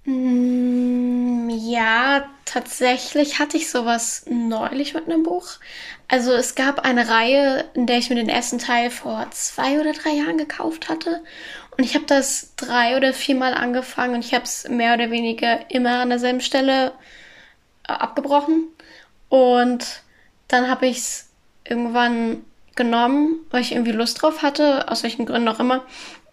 [0.06, 5.48] Mm, Ja, tatsächlich hatte ich sowas neulich mit einem Buch.
[6.08, 9.94] Also es gab eine Reihe, in der ich mir den ersten Teil vor zwei oder
[9.94, 11.24] drei Jahren gekauft hatte.
[11.78, 15.70] Und ich habe das drei oder viermal angefangen und ich habe es mehr oder weniger
[15.72, 16.92] immer an derselben Stelle äh,
[17.96, 18.68] abgebrochen.
[19.30, 20.04] Und
[20.48, 21.30] dann habe ich es
[21.64, 22.44] irgendwann
[22.76, 25.84] genommen, weil ich irgendwie Lust drauf hatte, aus welchen Gründen auch immer.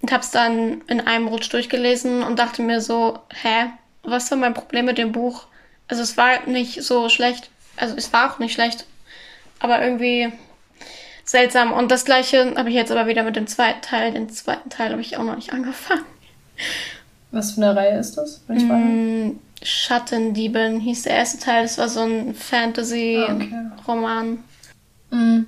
[0.00, 3.70] Und habe es dann in einem Rutsch durchgelesen und dachte mir so, hä,
[4.02, 5.46] was war mein Problem mit dem Buch?
[5.88, 8.86] Also es war nicht so schlecht, also es war auch nicht schlecht,
[9.58, 10.32] aber irgendwie
[11.24, 11.72] seltsam.
[11.72, 14.12] Und das gleiche habe ich jetzt aber wieder mit dem zweiten Teil.
[14.12, 16.04] Den zweiten Teil habe ich auch noch nicht angefangen.
[17.30, 21.62] Was für eine Reihe ist das, ich mm, Schattendieben hieß der erste Teil.
[21.62, 24.38] Das war so ein Fantasy-Roman.
[25.10, 25.16] Ah, okay.
[25.16, 25.46] mm.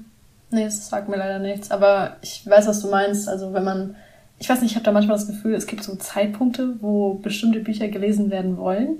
[0.50, 1.70] Nee, das sagt mir leider nichts.
[1.70, 3.28] Aber ich weiß, was du meinst.
[3.28, 3.96] Also wenn man,
[4.38, 7.60] ich weiß nicht, ich habe da manchmal das Gefühl, es gibt so Zeitpunkte, wo bestimmte
[7.60, 8.96] Bücher gelesen werden wollen.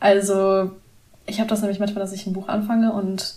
[0.00, 0.72] Also
[1.26, 3.36] ich habe das nämlich manchmal, dass ich ein Buch anfange und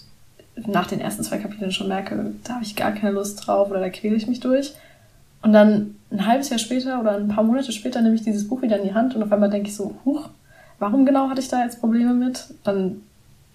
[0.68, 3.80] nach den ersten zwei Kapiteln schon merke, da habe ich gar keine Lust drauf oder
[3.80, 4.74] da quäle ich mich durch.
[5.42, 8.62] Und dann ein halbes Jahr später oder ein paar Monate später nehme ich dieses Buch
[8.62, 10.30] wieder in die Hand und auf einmal denke ich so, huch,
[10.80, 12.54] warum genau hatte ich da jetzt Probleme mit?
[12.64, 13.02] Dann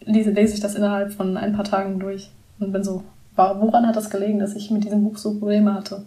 [0.01, 3.03] lese, lese ich das innerhalb von ein paar Tagen durch und bin so,
[3.37, 6.05] woran hat das gelegen, dass ich mit diesem Buch so Probleme hatte?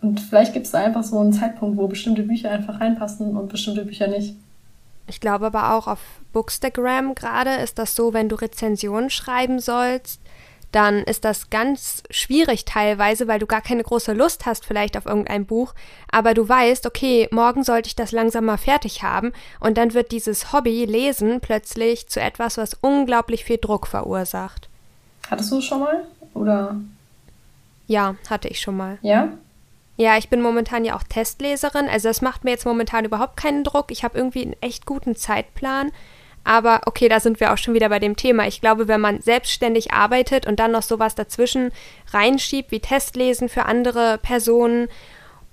[0.00, 3.50] Und vielleicht gibt es da einfach so einen Zeitpunkt, wo bestimmte Bücher einfach reinpassen und
[3.50, 4.34] bestimmte Bücher nicht.
[5.06, 6.00] Ich glaube aber auch auf
[6.32, 10.20] Bookstagram gerade ist das so, wenn du Rezensionen schreiben sollst,
[10.72, 15.06] dann ist das ganz schwierig teilweise, weil du gar keine große Lust hast vielleicht auf
[15.06, 15.74] irgendein Buch,
[16.10, 20.12] aber du weißt, okay, morgen sollte ich das langsam mal fertig haben und dann wird
[20.12, 24.68] dieses Hobby Lesen plötzlich zu etwas, was unglaublich viel Druck verursacht.
[25.28, 26.04] Hattest du es schon mal
[26.34, 26.76] oder?
[27.86, 28.98] Ja, hatte ich schon mal.
[29.02, 29.32] Ja?
[29.96, 33.64] Ja, ich bin momentan ja auch Testleserin, also das macht mir jetzt momentan überhaupt keinen
[33.64, 33.90] Druck.
[33.90, 35.92] Ich habe irgendwie einen echt guten Zeitplan.
[36.50, 38.44] Aber okay, da sind wir auch schon wieder bei dem Thema.
[38.48, 41.70] Ich glaube, wenn man selbstständig arbeitet und dann noch sowas dazwischen
[42.08, 44.88] reinschiebt, wie Testlesen für andere Personen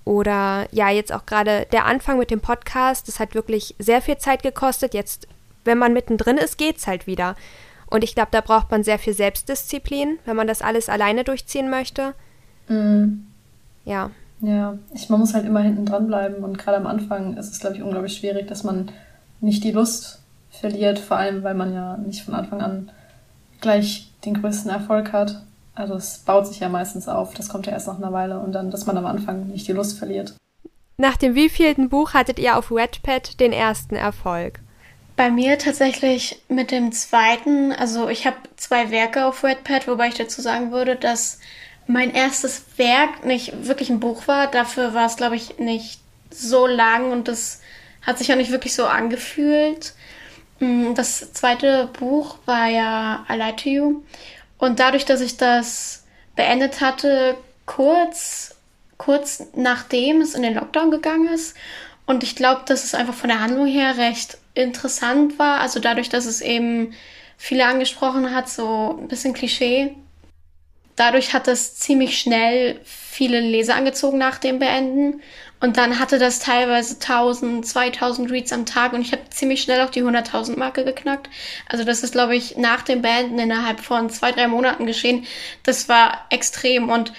[0.04, 4.18] oder ja, jetzt auch gerade der Anfang mit dem Podcast, das hat wirklich sehr viel
[4.18, 4.92] Zeit gekostet.
[4.92, 5.28] Jetzt,
[5.62, 7.36] wenn man mittendrin ist, geht's halt wieder.
[7.86, 11.70] Und ich glaube, da braucht man sehr viel Selbstdisziplin, wenn man das alles alleine durchziehen
[11.70, 12.14] möchte.
[12.66, 13.24] Mhm.
[13.84, 14.10] Ja.
[14.40, 17.60] Ja, ich, man muss halt immer hinten dran bleiben und gerade am Anfang ist es,
[17.60, 18.90] glaube ich, unglaublich schwierig, dass man
[19.40, 20.18] nicht die Lust
[20.50, 22.90] verliert, vor allem weil man ja nicht von Anfang an
[23.60, 25.42] gleich den größten Erfolg hat.
[25.74, 28.52] Also es baut sich ja meistens auf, das kommt ja erst nach einer Weile und
[28.52, 30.34] dann, dass man am Anfang nicht die Lust verliert.
[30.96, 34.58] Nach dem wievielten Buch hattet ihr auf Wattpad den ersten Erfolg?
[35.14, 40.14] Bei mir tatsächlich mit dem zweiten, also ich habe zwei Werke auf Wattpad, wobei ich
[40.14, 41.38] dazu sagen würde, dass
[41.86, 44.48] mein erstes Werk nicht wirklich ein Buch war.
[44.48, 47.60] Dafür war es, glaube ich, nicht so lang und das
[48.02, 49.94] hat sich auch nicht wirklich so angefühlt.
[50.60, 54.02] Mm, das zweite Buch war ja I Lie to You.
[54.58, 56.04] Und dadurch, dass ich das
[56.36, 58.56] beendet hatte, kurz,
[58.96, 61.56] kurz nachdem es in den Lockdown gegangen ist.
[62.06, 65.60] Und ich glaube, dass es einfach von der Handlung her recht interessant war.
[65.60, 66.94] Also dadurch, dass es eben
[67.36, 69.94] viele angesprochen hat, so ein bisschen Klischee
[70.98, 75.22] Dadurch hat es ziemlich schnell viele Leser angezogen nach dem Beenden.
[75.60, 79.80] Und dann hatte das teilweise 1000, 2000 Reads am Tag und ich habe ziemlich schnell
[79.80, 81.28] auch die 100.000 Marke geknackt.
[81.68, 85.26] Also das ist, glaube ich, nach dem Beenden innerhalb von zwei, drei Monaten geschehen.
[85.64, 87.12] Das war extrem und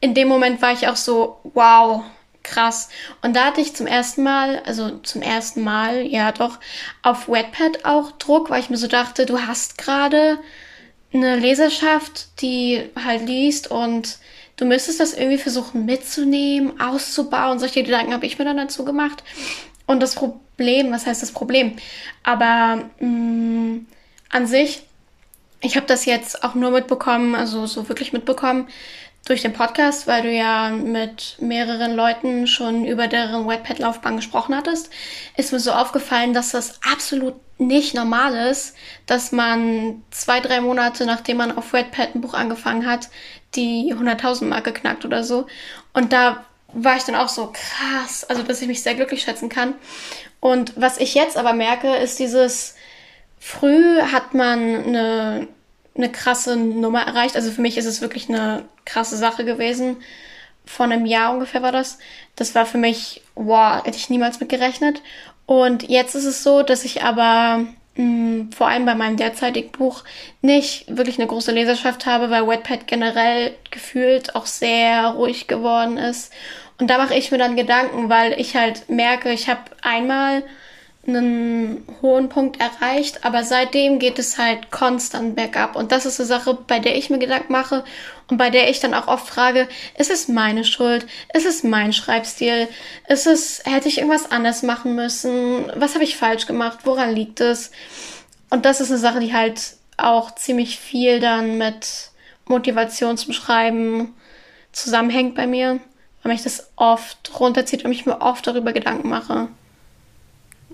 [0.00, 2.04] in dem Moment war ich auch so, wow,
[2.44, 2.88] krass.
[3.22, 6.58] Und da hatte ich zum ersten Mal, also zum ersten Mal, ja doch,
[7.02, 10.38] auf Wattpad auch Druck, weil ich mir so dachte, du hast gerade
[11.12, 14.18] eine Leserschaft, die halt liest und
[14.58, 17.58] du müsstest das irgendwie versuchen mitzunehmen, auszubauen.
[17.58, 19.24] Solche Gedanken habe ich mir dann dazu gemacht.
[19.86, 21.76] Und das Problem, was heißt das Problem?
[22.22, 23.86] Aber mh, mm,
[24.30, 24.82] an sich,
[25.60, 28.68] ich habe das jetzt auch nur mitbekommen, also so wirklich mitbekommen,
[29.28, 34.90] durch den Podcast, weil du ja mit mehreren Leuten schon über deren Webpad-Laufbahn gesprochen hattest,
[35.36, 38.74] ist mir so aufgefallen, dass das absolut nicht normal ist,
[39.06, 43.08] dass man zwei, drei Monate nachdem man auf Webpad ein Buch angefangen hat,
[43.54, 45.46] die 100.000 Marke knackt oder so.
[45.92, 49.48] Und da war ich dann auch so krass, also dass ich mich sehr glücklich schätzen
[49.48, 49.74] kann.
[50.40, 52.76] Und was ich jetzt aber merke, ist dieses,
[53.38, 55.48] früh hat man eine
[55.98, 57.36] eine krasse Nummer erreicht.
[57.36, 59.98] Also für mich ist es wirklich eine krasse Sache gewesen.
[60.64, 61.98] Vor einem Jahr ungefähr war das.
[62.36, 65.02] Das war für mich, wow, hätte ich niemals mit gerechnet.
[65.46, 69.72] Und jetzt ist es so, dass ich aber mh, mm, vor allem bei meinem derzeitigen
[69.72, 70.04] Buch
[70.40, 76.32] nicht wirklich eine große Leserschaft habe, weil Wattpad generell gefühlt auch sehr ruhig geworden ist.
[76.78, 80.44] Und da mache ich mir dann Gedanken, weil ich halt merke, ich habe einmal
[81.08, 85.74] einen hohen Punkt erreicht, aber seitdem geht es halt konstant bergab.
[85.74, 87.84] Und das ist eine Sache, bei der ich mir Gedanken mache
[88.28, 91.06] und bei der ich dann auch oft frage, ist es meine Schuld?
[91.32, 92.68] Ist es mein Schreibstil?
[93.08, 95.72] Ist es, hätte ich irgendwas anders machen müssen?
[95.74, 96.80] Was habe ich falsch gemacht?
[96.84, 97.70] Woran liegt es?
[98.50, 102.10] Und das ist eine Sache, die halt auch ziemlich viel dann mit
[102.46, 104.14] Motivation zum Schreiben
[104.72, 105.80] zusammenhängt bei mir,
[106.22, 109.48] weil mich das oft runterzieht und ich mir oft darüber Gedanken mache.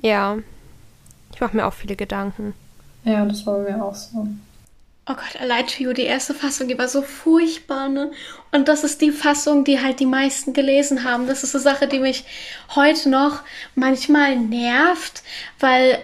[0.05, 0.37] Ja.
[1.33, 2.53] Ich mache mir auch viele Gedanken.
[3.05, 4.29] Ja, das war bei mir auch so.
[5.07, 8.13] Oh Gott, I Lied to You, die erste Fassung, die war so furchtbar, ne?
[8.53, 11.27] Und das ist die Fassung, die halt die meisten gelesen haben.
[11.27, 12.25] Das ist eine Sache, die mich
[12.75, 13.41] heute noch
[13.75, 15.23] manchmal nervt,
[15.59, 15.99] weil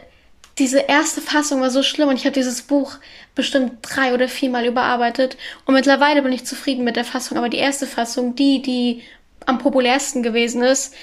[0.58, 2.94] diese erste Fassung war so schlimm und ich habe dieses Buch
[3.34, 5.36] bestimmt drei oder viermal überarbeitet
[5.66, 7.36] und mittlerweile bin ich zufrieden mit der Fassung.
[7.38, 9.02] Aber die erste Fassung, die, die
[9.46, 10.94] am populärsten gewesen ist,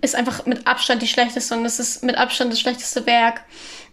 [0.00, 3.42] ist einfach mit Abstand die schlechteste und es ist mit Abstand das schlechteste Werk.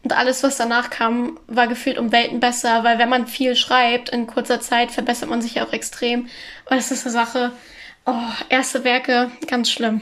[0.03, 4.09] Und alles, was danach kam, war gefühlt um Welten besser, weil wenn man viel schreibt
[4.09, 6.27] in kurzer Zeit, verbessert man sich ja auch extrem.
[6.65, 7.51] Aber das ist eine Sache,
[8.05, 8.13] oh,
[8.49, 10.01] erste Werke, ganz schlimm.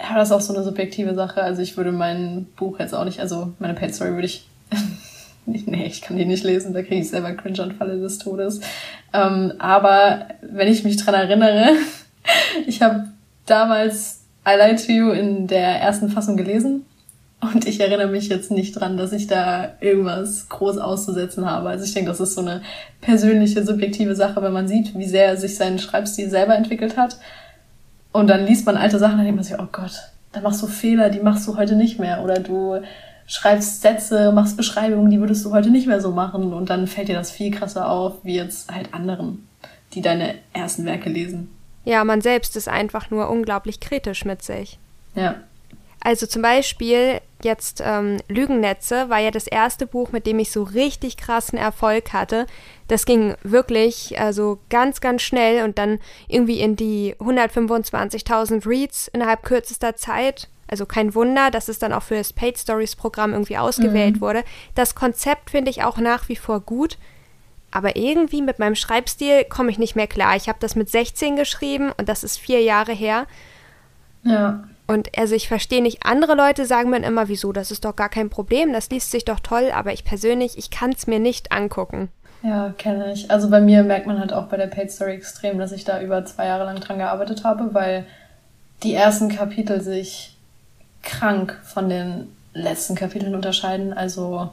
[0.00, 1.42] Ja, das ist auch so eine subjektive Sache.
[1.42, 4.48] Also ich würde mein Buch jetzt auch nicht, also meine Pet Story würde ich
[5.46, 8.60] nee, ich kann die nicht lesen, da kriege ich selber Cringe-Anfälle des Todes.
[9.12, 11.72] Ähm, aber wenn ich mich dran erinnere,
[12.66, 13.08] ich habe
[13.46, 16.84] damals I Lie to You in der ersten Fassung gelesen
[17.40, 21.68] und ich erinnere mich jetzt nicht dran, dass ich da irgendwas groß auszusetzen habe.
[21.68, 22.62] Also ich denke, das ist so eine
[23.00, 27.18] persönliche, subjektive Sache, wenn man sieht, wie sehr sich sein Schreibstil selber entwickelt hat.
[28.12, 29.92] Und dann liest man alte Sachen, dann denkt man sich, oh Gott,
[30.32, 32.22] da machst du Fehler, die machst du heute nicht mehr.
[32.22, 32.80] Oder du
[33.26, 36.52] schreibst Sätze, machst Beschreibungen, die würdest du heute nicht mehr so machen.
[36.52, 39.46] Und dann fällt dir das viel krasser auf, wie jetzt halt anderen,
[39.94, 41.48] die deine ersten Werke lesen.
[41.84, 44.78] Ja, man selbst ist einfach nur unglaublich kritisch mit sich.
[45.14, 45.36] Ja.
[46.04, 50.62] Also zum Beispiel jetzt ähm, Lügennetze war ja das erste Buch, mit dem ich so
[50.62, 52.46] richtig krassen Erfolg hatte.
[52.88, 59.42] Das ging wirklich also ganz, ganz schnell und dann irgendwie in die 125.000 Reads innerhalb
[59.42, 60.48] kürzester Zeit.
[60.68, 64.20] Also kein Wunder, dass es dann auch für das Paid Stories Programm irgendwie ausgewählt mhm.
[64.20, 64.44] wurde.
[64.74, 66.98] Das Konzept finde ich auch nach wie vor gut.
[67.74, 70.36] Aber irgendwie mit meinem Schreibstil komme ich nicht mehr klar.
[70.36, 73.26] Ich habe das mit 16 geschrieben und das ist vier Jahre her.
[74.22, 74.62] Ja.
[74.86, 78.08] Und also ich verstehe nicht, andere Leute sagen mir immer, wieso, das ist doch gar
[78.08, 81.50] kein Problem, das liest sich doch toll, aber ich persönlich, ich kann es mir nicht
[81.50, 82.10] angucken.
[82.42, 83.28] Ja, kenne ich.
[83.30, 86.00] Also bei mir merkt man halt auch bei der Paid Story extrem, dass ich da
[86.00, 88.06] über zwei Jahre lang dran gearbeitet habe, weil
[88.84, 90.36] die ersten Kapitel sich
[91.02, 94.50] krank von den letzten Kapiteln unterscheiden, also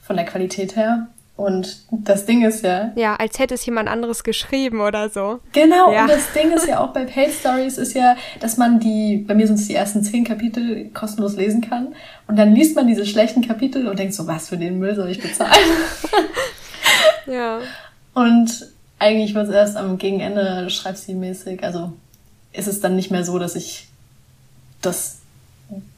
[0.00, 1.08] von der Qualität her.
[1.36, 2.92] Und das Ding ist ja.
[2.94, 5.40] Ja, als hätte es jemand anderes geschrieben oder so.
[5.52, 6.02] Genau, ja.
[6.02, 9.34] und das Ding ist ja auch bei Paid Stories ist ja, dass man die, bei
[9.34, 11.88] mir sind es die ersten zehn Kapitel kostenlos lesen kann.
[12.28, 15.10] Und dann liest man diese schlechten Kapitel und denkt so, was für den Müll soll
[15.10, 15.52] ich bezahlen?
[17.26, 17.58] ja.
[18.14, 18.70] Und
[19.00, 21.92] eigentlich wird es erst am Gegenende schreibstilmäßig, also
[22.52, 23.88] ist es dann nicht mehr so, dass ich
[24.80, 25.18] das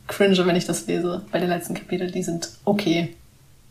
[0.07, 1.23] cringe, wenn ich das lese.
[1.31, 3.15] Bei den letzten Kapiteln, die sind okay.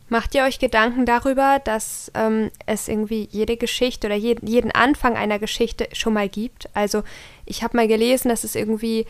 [0.08, 5.16] Macht ihr euch Gedanken darüber, dass ähm, es irgendwie jede Geschichte oder je, jeden Anfang
[5.16, 6.68] einer Geschichte schon mal gibt?
[6.74, 7.02] Also
[7.44, 9.06] ich habe mal gelesen, dass es irgendwie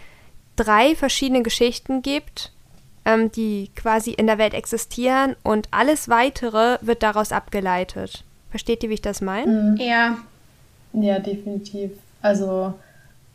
[0.56, 2.50] drei verschiedene Geschichten gibt,
[3.04, 8.24] ähm, die quasi in der Welt existieren und alles Weitere wird daraus abgeleitet.
[8.50, 9.52] Versteht ihr, wie ich das meine?
[9.52, 9.76] Mhm.
[9.76, 10.16] Ja.
[10.94, 11.90] Ja, definitiv.
[12.22, 12.72] Also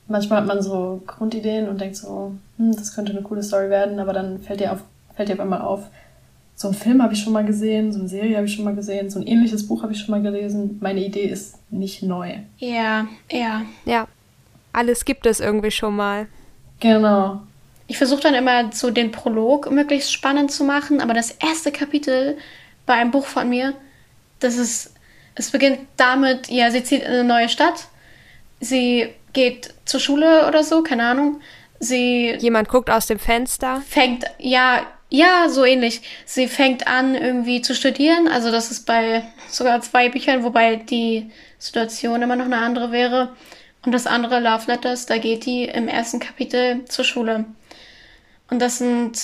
[0.08, 4.00] manchmal hat man so Grundideen und denkt so, hm, das könnte eine coole Story werden,
[4.00, 4.80] aber dann fällt dir auf,
[5.16, 5.84] fällt dir auf einmal auf,
[6.56, 8.76] so einen Film habe ich schon mal gesehen, so eine Serie habe ich schon mal
[8.76, 10.78] gesehen, so ein ähnliches Buch habe ich schon mal gelesen.
[10.82, 12.36] Meine Idee ist nicht neu.
[12.58, 13.64] Ja, ja.
[13.86, 14.08] Ja,
[14.72, 16.28] alles gibt es irgendwie schon mal.
[16.80, 17.42] Genau.
[17.88, 22.38] Ich versuche dann immer so den Prolog möglichst spannend zu machen, aber das erste Kapitel
[22.86, 23.74] bei einem Buch von mir,
[24.40, 24.94] das ist,
[25.36, 27.88] es beginnt damit, ja, sie zieht in eine neue Stadt,
[28.60, 31.42] sie geht zur Schule oder so, keine Ahnung.
[31.80, 32.36] Sie.
[32.40, 33.82] Jemand guckt aus dem Fenster.
[33.88, 36.02] Fängt, ja, ja, so ähnlich.
[36.26, 38.30] Sie fängt an, irgendwie zu studieren.
[38.30, 43.36] Also das ist bei sogar zwei Büchern, wobei die Situation immer noch eine andere wäre.
[43.86, 47.46] Und das andere, Love Letters, da geht die im ersten Kapitel zur Schule.
[48.50, 49.20] Und das sind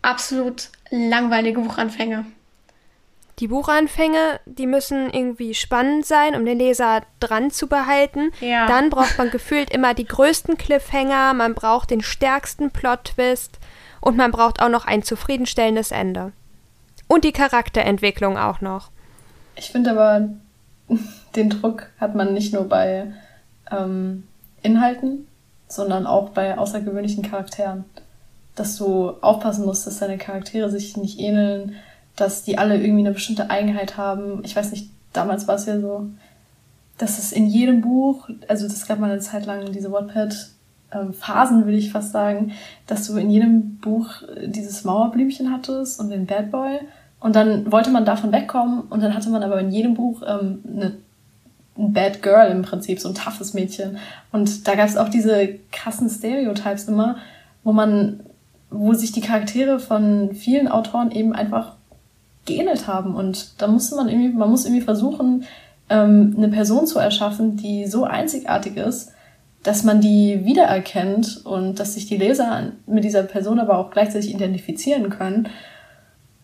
[0.00, 2.24] absolut langweilige Buchanfänge.
[3.40, 8.32] Die Buchanfänge, die müssen irgendwie spannend sein, um den Leser dran zu behalten.
[8.40, 8.66] Ja.
[8.66, 13.59] Dann braucht man gefühlt immer die größten Cliffhanger, man braucht den stärksten Plot-Twist
[14.00, 16.32] und man braucht auch noch ein zufriedenstellendes Ende.
[17.08, 18.90] Und die Charakterentwicklung auch noch.
[19.56, 20.28] Ich finde aber,
[21.36, 23.12] den Druck hat man nicht nur bei
[23.70, 24.24] ähm,
[24.62, 25.26] Inhalten,
[25.68, 27.84] sondern auch bei außergewöhnlichen Charakteren.
[28.54, 31.76] Dass du aufpassen musst, dass deine Charaktere sich nicht ähneln,
[32.16, 34.44] dass die alle irgendwie eine bestimmte Eigenheit haben.
[34.44, 36.06] Ich weiß nicht, damals war es ja so,
[36.98, 40.50] dass es in jedem Buch, also das gab mal eine Zeit lang diese Wattpad
[41.12, 42.52] Phasen, würde ich fast sagen,
[42.86, 46.80] dass du in jedem Buch äh, dieses Mauerblümchen hattest und den Bad Boy.
[47.20, 50.62] Und dann wollte man davon wegkommen und dann hatte man aber in jedem Buch ähm,
[50.66, 50.96] eine,
[51.78, 53.98] ein Bad Girl im Prinzip, so ein toughes Mädchen.
[54.32, 57.16] Und da gab es auch diese krassen Stereotypes immer,
[57.62, 58.20] wo man,
[58.70, 61.74] wo sich die Charaktere von vielen Autoren eben einfach
[62.46, 63.14] geähnelt haben.
[63.14, 65.44] Und da muss man irgendwie, man muss irgendwie versuchen,
[65.90, 69.12] ähm, eine Person zu erschaffen, die so einzigartig ist,
[69.62, 74.34] dass man die wiedererkennt und dass sich die Leser mit dieser Person aber auch gleichzeitig
[74.34, 75.48] identifizieren können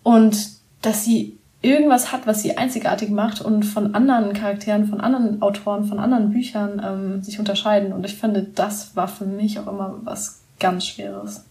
[0.03, 0.51] und
[0.83, 5.85] dass sie irgendwas hat, was sie einzigartig macht und von anderen Charakteren, von anderen Autoren,
[5.85, 7.93] von anderen Büchern ähm, sich unterscheiden.
[7.93, 11.45] Und ich finde, das war für mich auch immer was ganz Schweres.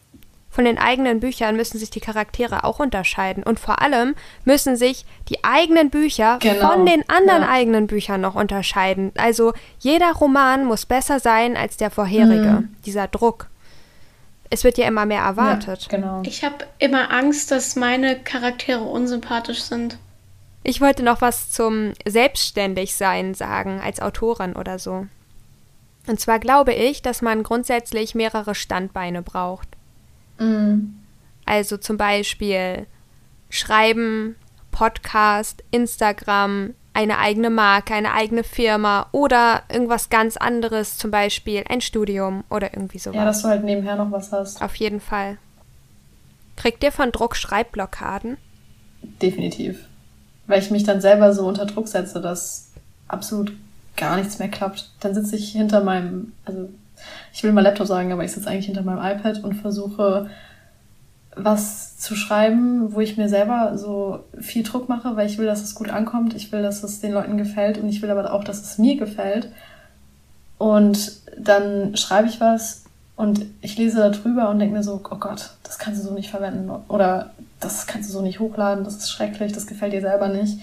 [0.56, 3.44] Von den eigenen Büchern müssen sich die Charaktere auch unterscheiden.
[3.44, 6.72] Und vor allem müssen sich die eigenen Bücher genau.
[6.72, 7.50] von den anderen ja.
[7.50, 9.12] eigenen Büchern noch unterscheiden.
[9.18, 12.62] Also jeder Roman muss besser sein als der vorherige.
[12.62, 12.76] Mhm.
[12.86, 13.50] Dieser Druck.
[14.50, 15.90] Es wird ja immer mehr erwartet.
[15.92, 16.22] Ja, genau.
[16.24, 19.98] Ich habe immer Angst, dass meine Charaktere unsympathisch sind.
[20.64, 25.06] Ich wollte noch was zum Selbstständigsein sagen, als Autorin oder so.
[26.08, 29.68] Und zwar glaube ich, dass man grundsätzlich mehrere Standbeine braucht.
[30.40, 30.96] Mhm.
[31.46, 32.88] Also zum Beispiel
[33.50, 34.36] Schreiben,
[34.72, 41.82] Podcast, Instagram, eine eigene Marke, eine eigene Firma oder irgendwas ganz anderes, zum Beispiel ein
[41.82, 43.18] Studium oder irgendwie sowas.
[43.18, 44.62] Ja, dass du halt nebenher noch was hast.
[44.62, 45.38] Auf jeden Fall.
[46.56, 48.38] Kriegt ihr von Druck Schreibblockaden?
[49.22, 49.86] Definitiv.
[50.48, 52.72] Weil ich mich dann selber so unter Druck setze, dass
[53.08, 53.52] absolut
[53.98, 54.90] gar nichts mehr klappt.
[55.02, 56.70] Dann sitze ich hinter meinem, also
[57.34, 60.30] ich will mal Laptop sagen, aber ich sitze eigentlich hinter meinem iPad und versuche
[61.36, 65.64] was zu schreiben, wo ich mir selber so viel Druck mache, weil ich will, dass
[65.64, 68.44] es gut ankommt, ich will, dass es den Leuten gefällt und ich will aber auch,
[68.44, 69.50] dass es mir gefällt.
[70.58, 72.86] Und dann schreibe ich was
[73.18, 76.14] und ich lese da drüber und denke mir so, oh Gott, das kannst du so
[76.14, 80.02] nicht verwenden oder das kannst du so nicht hochladen, das ist schrecklich, das gefällt dir
[80.02, 80.60] selber nicht.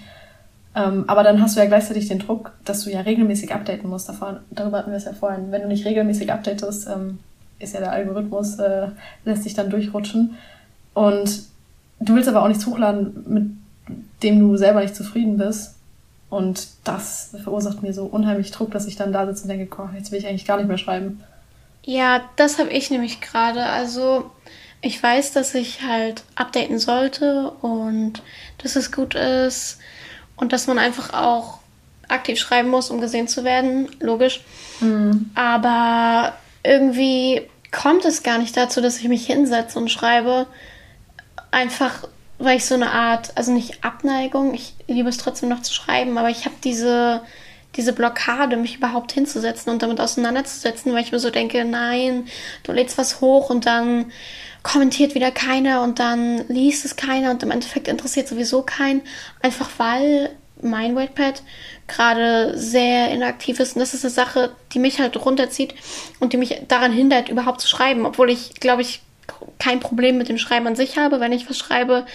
[0.75, 4.09] Ähm, aber dann hast du ja gleichzeitig den Druck, dass du ja regelmäßig updaten musst.
[4.09, 5.53] Davon, darüber hatten wir es ja vorhin.
[5.53, 7.19] Wenn du nicht regelmäßig updatest, ähm,
[7.59, 8.89] ist ja der Algorithmus, äh,
[9.25, 10.37] lässt sich dann durchrutschen.
[10.95, 11.43] Und
[12.01, 13.51] du willst aber auch nichts hochladen, mit
[14.23, 15.77] dem du selber nicht zufrieden bist.
[16.31, 19.95] Und das verursacht mir so unheimlich Druck, dass ich dann da sitze und denke, komm,
[19.95, 21.23] jetzt will ich eigentlich gar nicht mehr schreiben.
[21.85, 23.67] Ja, das habe ich nämlich gerade.
[23.67, 24.31] Also
[24.81, 28.23] ich weiß, dass ich halt updaten sollte und
[28.59, 29.79] dass es gut ist
[30.43, 31.61] und dass man einfach auch
[32.09, 34.41] aktiv schreiben muss, um gesehen zu werden, logisch.
[34.81, 35.31] Mhm.
[35.37, 36.33] Aber
[36.65, 40.49] irgendwie kommt es gar nicht dazu, dass ich mich hinsetze und schreibe.
[41.53, 42.09] Einfach,
[42.41, 46.19] weil ich so eine Art, also nicht Abneigung, ich liebe es trotzdem noch zu schreiben,
[46.19, 47.23] aber ich habe diese,
[47.77, 52.27] diese Blockade, mich überhaupt hinzusetzen und damit auseinanderzusetzen, weil ich mir so denke, nein,
[52.65, 54.11] du lädst was hoch und dann
[54.63, 59.03] kommentiert wieder keiner und dann liest es keiner und im Endeffekt interessiert sowieso keinen,
[59.41, 60.31] einfach weil
[60.63, 61.43] mein Wattpad
[61.89, 63.75] gerade sehr inaktiv ist.
[63.75, 65.75] Und das ist eine Sache, die mich halt runterzieht
[66.21, 69.01] und die mich daran hindert, überhaupt zu schreiben, obwohl ich, glaube ich,
[69.59, 72.07] kein Problem mit dem Schreiben an sich habe, wenn ich was schreibe,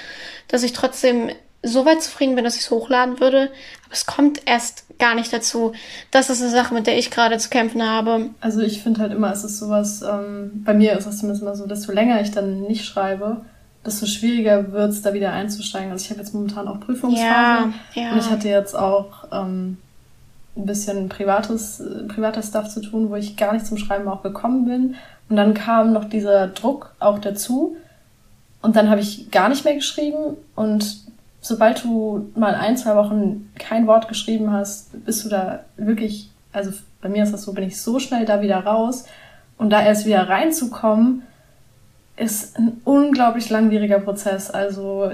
[0.48, 1.32] dass ich trotzdem
[1.64, 3.49] so weit zufrieden bin, dass ich es hochladen würde.
[3.86, 5.74] Aber es kommt erst gar nicht dazu.
[6.12, 8.30] Das ist eine Sache, mit der ich gerade zu kämpfen habe.
[8.41, 11.55] Also ich finde halt immer, es ist sowas, ähm, bei mir ist es zumindest mal
[11.55, 13.41] so, desto länger ich dann nicht schreibe,
[13.86, 15.91] desto schwieriger wird es, da wieder einzusteigen.
[15.91, 18.12] Also ich habe jetzt momentan auch Prüfungsphase ja, ja.
[18.12, 19.78] und ich hatte jetzt auch ähm,
[20.55, 24.24] ein bisschen privates, äh, privater Stuff zu tun, wo ich gar nicht zum Schreiben auch
[24.24, 24.95] gekommen bin.
[25.30, 27.76] Und dann kam noch dieser Druck auch dazu.
[28.62, 31.07] Und dann habe ich gar nicht mehr geschrieben und
[31.48, 36.72] sobald du mal ein, zwei Wochen kein Wort geschrieben hast, bist du da wirklich, also
[37.02, 39.06] bei mir ist das so, bin ich so schnell da wieder raus.
[39.58, 41.24] Und da erst wieder reinzukommen,
[42.16, 44.52] ist ein unglaublich langwieriger Prozess.
[44.52, 45.12] Also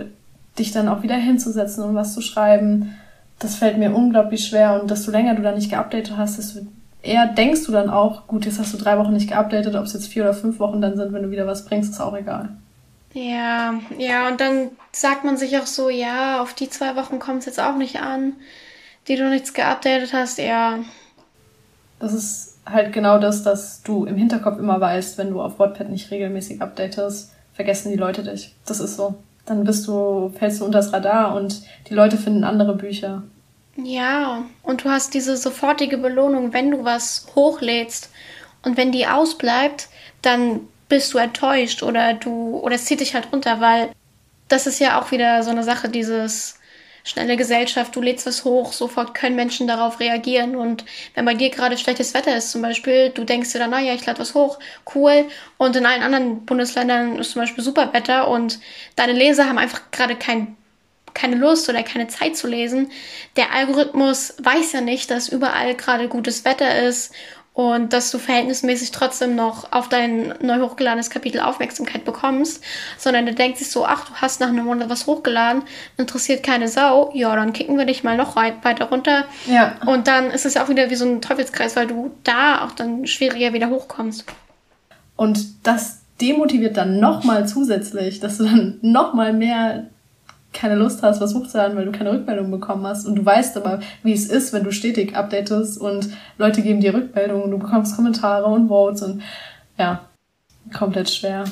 [0.57, 2.95] dich dann auch wieder hinzusetzen und was zu schreiben,
[3.39, 4.81] das fällt mir unglaublich schwer.
[4.81, 6.61] Und desto länger du da nicht geupdatet hast, desto
[7.01, 9.93] eher denkst du dann auch, gut, jetzt hast du drei Wochen nicht geupdatet, ob es
[9.93, 12.49] jetzt vier oder fünf Wochen dann sind, wenn du wieder was bringst, ist auch egal.
[13.13, 17.39] Ja, ja, und dann sagt man sich auch so, ja, auf die zwei Wochen kommt
[17.39, 18.33] es jetzt auch nicht an,
[19.07, 20.79] die du nichts geupdatet hast, ja.
[21.99, 25.89] Das ist halt genau das, dass du im Hinterkopf immer weißt, wenn du auf WordPad
[25.89, 28.55] nicht regelmäßig updatest, vergessen die Leute dich.
[28.65, 29.15] Das ist so.
[29.45, 33.23] Dann bist du, fällst du unter das Radar und die Leute finden andere Bücher.
[33.75, 38.09] Ja, und du hast diese sofortige Belohnung, wenn du was hochlädst.
[38.63, 39.89] Und wenn die ausbleibt,
[40.21, 40.61] dann
[40.93, 43.89] bist du enttäuscht oder du, oder es zieht dich halt runter, weil
[44.47, 46.59] das ist ja auch wieder so eine Sache, dieses
[47.03, 50.55] schnelle Gesellschaft, du lädst was hoch, sofort können Menschen darauf reagieren.
[50.55, 50.85] Und
[51.15, 54.05] wenn bei dir gerade schlechtes Wetter ist, zum Beispiel, du denkst dir dann, naja, ich
[54.05, 54.59] lade was hoch,
[54.93, 55.25] cool.
[55.57, 58.59] Und in allen anderen Bundesländern ist zum Beispiel super Wetter und
[58.95, 60.55] deine Leser haben einfach gerade kein,
[61.15, 62.91] keine Lust oder keine Zeit zu lesen.
[63.35, 67.13] Der Algorithmus weiß ja nicht, dass überall gerade gutes Wetter ist
[67.53, 72.63] und dass du verhältnismäßig trotzdem noch auf dein neu hochgeladenes Kapitel Aufmerksamkeit bekommst,
[72.97, 75.61] sondern du denkst sich so, ach, du hast nach einem Monat was hochgeladen,
[75.97, 79.25] interessiert keine Sau, ja, dann kicken wir dich mal noch weiter runter.
[79.45, 79.75] Ja.
[79.85, 82.71] Und dann ist es ja auch wieder wie so ein Teufelskreis, weil du da auch
[82.71, 84.25] dann schwieriger wieder hochkommst.
[85.15, 89.85] Und das demotiviert dann nochmal zusätzlich, dass du dann nochmal mehr
[90.53, 93.05] keine Lust hast, was hochzuladen, weil du keine Rückmeldung bekommen hast.
[93.05, 96.93] Und du weißt aber, wie es ist, wenn du stetig updatest und Leute geben dir
[96.93, 99.23] Rückmeldungen und du bekommst Kommentare und Votes und
[99.77, 100.07] ja,
[100.71, 101.45] komplett schwer.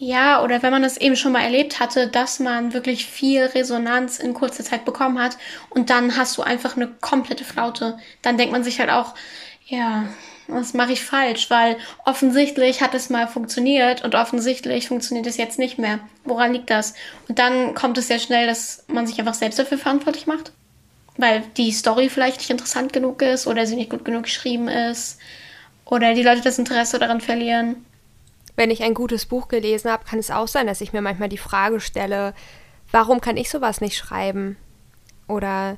[0.00, 4.20] Ja, oder wenn man das eben schon mal erlebt hatte, dass man wirklich viel Resonanz
[4.20, 5.36] in kurzer Zeit bekommen hat
[5.70, 7.98] und dann hast du einfach eine komplette Flaute.
[8.22, 9.14] Dann denkt man sich halt auch,
[9.66, 10.04] ja,
[10.48, 11.50] was mache ich falsch?
[11.50, 16.00] Weil offensichtlich hat es mal funktioniert und offensichtlich funktioniert es jetzt nicht mehr.
[16.24, 16.94] Woran liegt das?
[17.28, 20.52] Und dann kommt es sehr schnell, dass man sich einfach selbst dafür verantwortlich macht.
[21.16, 25.18] Weil die Story vielleicht nicht interessant genug ist oder sie nicht gut genug geschrieben ist
[25.84, 27.84] oder die Leute das Interesse daran verlieren.
[28.56, 31.28] Wenn ich ein gutes Buch gelesen habe, kann es auch sein, dass ich mir manchmal
[31.28, 32.34] die Frage stelle,
[32.90, 34.56] warum kann ich sowas nicht schreiben?
[35.28, 35.76] Oder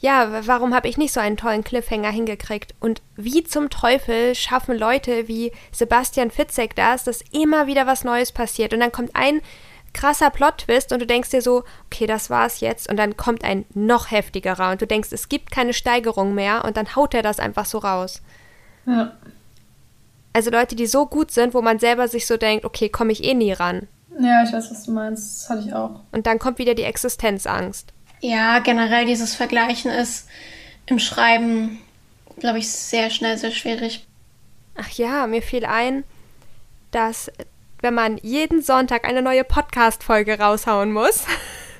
[0.00, 2.74] ja, warum habe ich nicht so einen tollen Cliffhanger hingekriegt?
[2.80, 8.30] Und wie zum Teufel schaffen Leute wie Sebastian Fitzek das, dass immer wieder was Neues
[8.30, 9.40] passiert und dann kommt ein
[9.94, 13.64] krasser Plot-Twist und du denkst dir so, okay, das war's jetzt und dann kommt ein
[13.74, 17.40] noch heftigerer und du denkst, es gibt keine Steigerung mehr und dann haut er das
[17.40, 18.22] einfach so raus.
[18.86, 19.16] Ja.
[20.32, 23.24] Also Leute, die so gut sind, wo man selber sich so denkt, okay, komme ich
[23.24, 23.88] eh nie ran.
[24.20, 25.42] Ja, ich weiß, was du meinst.
[25.42, 26.00] Das hatte ich auch.
[26.12, 27.92] Und dann kommt wieder die Existenzangst.
[28.20, 30.28] Ja, generell dieses Vergleichen ist
[30.86, 31.80] im Schreiben,
[32.38, 34.06] glaube ich, sehr schnell sehr schwierig.
[34.76, 36.04] Ach ja, mir fiel ein,
[36.90, 37.30] dass
[37.80, 41.24] wenn man jeden Sonntag eine neue Podcast-Folge raushauen muss,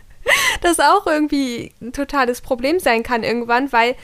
[0.60, 3.96] das auch irgendwie ein totales Problem sein kann irgendwann, weil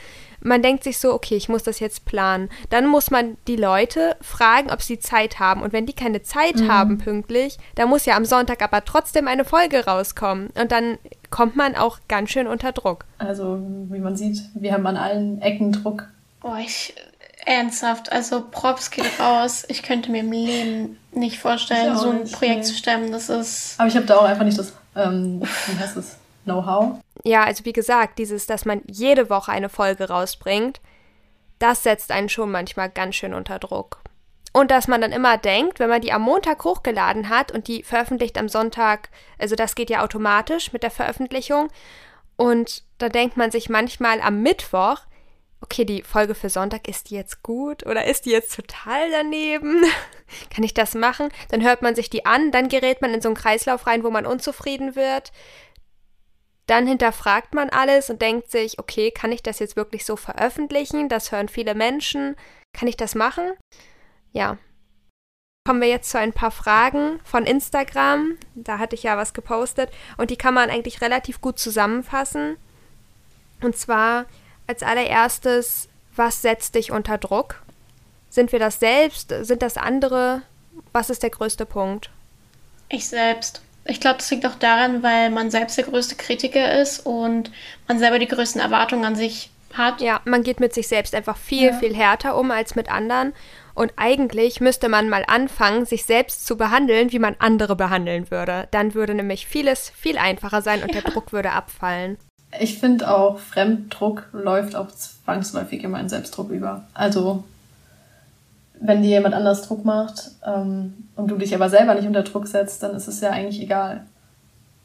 [0.45, 2.49] man denkt sich so, okay, ich muss das jetzt planen.
[2.69, 5.63] Dann muss man die Leute fragen, ob sie Zeit haben.
[5.63, 6.71] Und wenn die keine Zeit mhm.
[6.71, 10.51] haben pünktlich, dann muss ja am Sonntag aber trotzdem eine Folge rauskommen.
[10.55, 10.99] Und dann
[11.29, 13.05] kommt man auch ganz schön unter Druck.
[13.17, 13.59] Also,
[13.89, 16.07] wie man sieht, wir haben an allen Ecken Druck.
[16.43, 16.93] Oh, ich
[17.45, 19.65] ernsthaft, also Props geht raus.
[19.67, 22.63] Ich könnte mir im Leben nicht vorstellen, so ein nicht, Projekt nee.
[22.63, 23.11] zu stemmen.
[23.11, 23.75] Das ist.
[23.77, 26.99] Aber ich habe da auch einfach nicht das, ähm, wie heißt es, Know-how.
[27.23, 30.79] Ja, also wie gesagt, dieses, dass man jede Woche eine Folge rausbringt,
[31.59, 33.99] das setzt einen schon manchmal ganz schön unter Druck.
[34.55, 37.83] Und dass man dann immer denkt, wenn man die am Montag hochgeladen hat und die
[37.83, 41.67] veröffentlicht am Sonntag, also das geht ja automatisch mit der Veröffentlichung,
[42.37, 44.99] und da denkt man sich manchmal am Mittwoch,
[45.59, 49.83] okay, die Folge für Sonntag, ist die jetzt gut oder ist die jetzt total daneben?
[50.49, 51.33] Kann ich das machen?
[51.49, 54.09] Dann hört man sich die an, dann gerät man in so einen Kreislauf rein, wo
[54.09, 55.33] man unzufrieden wird.
[56.65, 61.09] Dann hinterfragt man alles und denkt sich, okay, kann ich das jetzt wirklich so veröffentlichen?
[61.09, 62.37] Das hören viele Menschen.
[62.71, 63.51] Kann ich das machen?
[64.35, 64.57] Ja.
[65.65, 68.37] Kommen wir jetzt zu ein paar Fragen von Instagram.
[68.53, 72.57] Da hatte ich ja was gepostet und die kann man eigentlich relativ gut zusammenfassen.
[73.61, 74.25] Und zwar
[74.67, 77.63] als allererstes, was setzt dich unter Druck?
[78.29, 79.33] Sind wir das selbst?
[79.41, 80.41] Sind das andere?
[80.91, 82.09] Was ist der größte Punkt?
[82.89, 83.61] Ich selbst.
[83.85, 87.51] Ich glaube, das liegt auch daran, weil man selbst der größte Kritiker ist und
[87.87, 90.01] man selber die größten Erwartungen an sich hat.
[90.01, 91.79] Ja, man geht mit sich selbst einfach viel, ja.
[91.79, 93.33] viel härter um als mit anderen.
[93.75, 98.67] Und eigentlich müsste man mal anfangen, sich selbst zu behandeln, wie man andere behandeln würde.
[98.71, 101.01] Dann würde nämlich vieles viel einfacher sein und ja.
[101.01, 102.17] der Druck würde abfallen.
[102.59, 106.85] Ich finde auch, Fremddruck läuft auch zwangsläufig immer in Selbstdruck über.
[106.93, 107.43] Also
[108.79, 112.47] wenn dir jemand anders Druck macht ähm, und du dich aber selber nicht unter Druck
[112.47, 114.05] setzt, dann ist es ja eigentlich egal.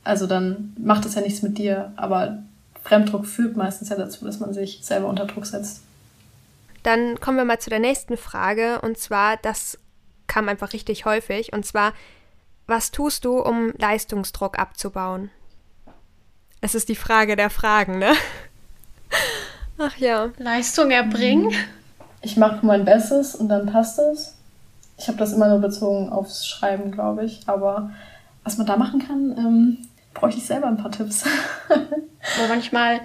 [0.03, 2.39] Also dann macht es ja nichts mit dir, aber
[2.83, 5.83] Fremddruck führt meistens ja dazu, dass man sich selber unter Druck setzt.
[6.83, 9.79] Dann kommen wir mal zu der nächsten Frage und zwar, das
[10.27, 11.93] kam einfach richtig häufig und zwar,
[12.67, 15.31] was tust du, um Leistungsdruck abzubauen?
[16.61, 18.13] Es ist die Frage der Fragen, ne?
[19.79, 20.31] Ach ja.
[20.39, 21.47] Leistung erbringen?
[21.47, 21.81] Mhm
[22.23, 24.35] ich mache mein Bestes und dann passt es.
[24.99, 27.41] Ich habe das immer nur bezogen aufs Schreiben, glaube ich.
[27.47, 27.91] Aber
[28.45, 29.79] was man da machen kann, ähm,
[30.13, 31.25] bräuchte ich selber ein paar Tipps.
[31.69, 33.01] Aber manchmal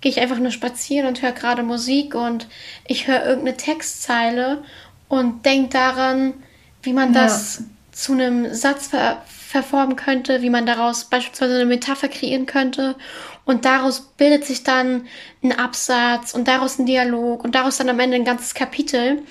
[0.00, 2.46] gehe ich einfach nur spazieren und höre gerade Musik und
[2.86, 4.62] ich höre irgendeine Textzeile
[5.08, 6.34] und denke daran,
[6.82, 7.24] wie man ja.
[7.24, 12.96] das zu einem Satz ver verformen könnte, wie man daraus beispielsweise eine Metapher kreieren könnte.
[13.44, 15.06] Und daraus bildet sich dann
[15.42, 19.22] ein Absatz und daraus ein Dialog und daraus dann am Ende ein ganzes Kapitel.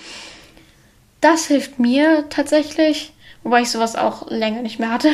[1.20, 3.13] Das hilft mir tatsächlich,
[3.43, 5.11] wobei ich sowas auch länger nicht mehr hatte.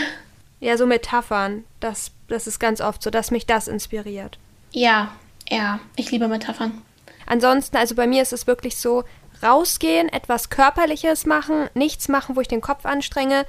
[0.59, 4.37] Ja, so Metaphern, das, das ist ganz oft so, dass mich das inspiriert.
[4.71, 5.11] Ja,
[5.51, 6.81] ja, ich liebe Metaphern.
[7.27, 9.03] Ansonsten, also bei mir ist es wirklich so,
[9.43, 13.45] rausgehen, etwas Körperliches machen, nichts machen, wo ich den Kopf anstrenge,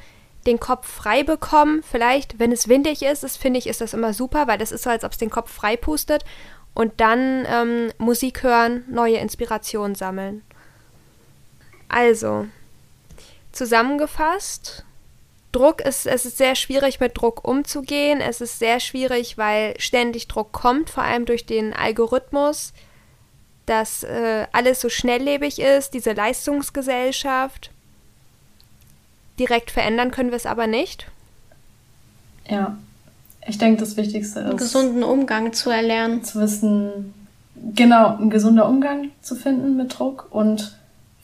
[0.47, 1.83] den Kopf frei bekommen.
[1.83, 4.85] Vielleicht, wenn es windig ist, das finde ich, ist das immer super, weil das ist
[4.85, 6.25] so, als ob es den Kopf frei pustet.
[6.75, 10.43] Und dann ähm, Musik hören, neue Inspirationen sammeln.
[11.89, 12.47] Also,
[13.53, 14.85] zusammengefasst,
[15.53, 18.21] Druck ist, es ist sehr schwierig, mit Druck umzugehen.
[18.21, 22.73] Es ist sehr schwierig, weil ständig Druck kommt, vor allem durch den Algorithmus,
[23.67, 27.71] dass äh, alles so schnelllebig ist, diese Leistungsgesellschaft.
[29.39, 31.07] Direkt verändern können wir es aber nicht.
[32.49, 32.77] Ja,
[33.47, 34.47] ich denke, das Wichtigste ist.
[34.47, 36.25] Einen gesunden Umgang zu erlernen.
[36.25, 37.15] Zu wissen,
[37.75, 40.77] genau, ein gesunder Umgang zu finden mit Druck und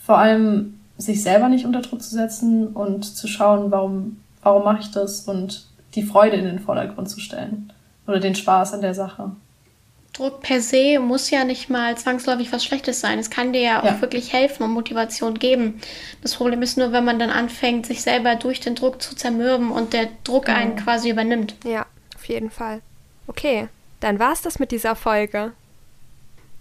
[0.04, 4.80] vor allem sich selber nicht unter Druck zu setzen und zu schauen, warum, warum mache
[4.80, 7.72] ich das und die Freude in den Vordergrund zu stellen
[8.06, 9.30] oder den Spaß an der Sache.
[10.12, 13.20] Druck per se muss ja nicht mal zwangsläufig was Schlechtes sein.
[13.20, 14.00] Es kann dir ja auch ja.
[14.00, 15.80] wirklich helfen und Motivation geben.
[16.22, 19.70] Das Problem ist nur, wenn man dann anfängt, sich selber durch den Druck zu zermürben
[19.70, 20.58] und der Druck genau.
[20.58, 21.54] einen quasi übernimmt.
[21.64, 21.86] Ja,
[22.16, 22.80] auf jeden Fall.
[23.28, 23.68] Okay,
[24.00, 25.52] dann war's das mit dieser Folge.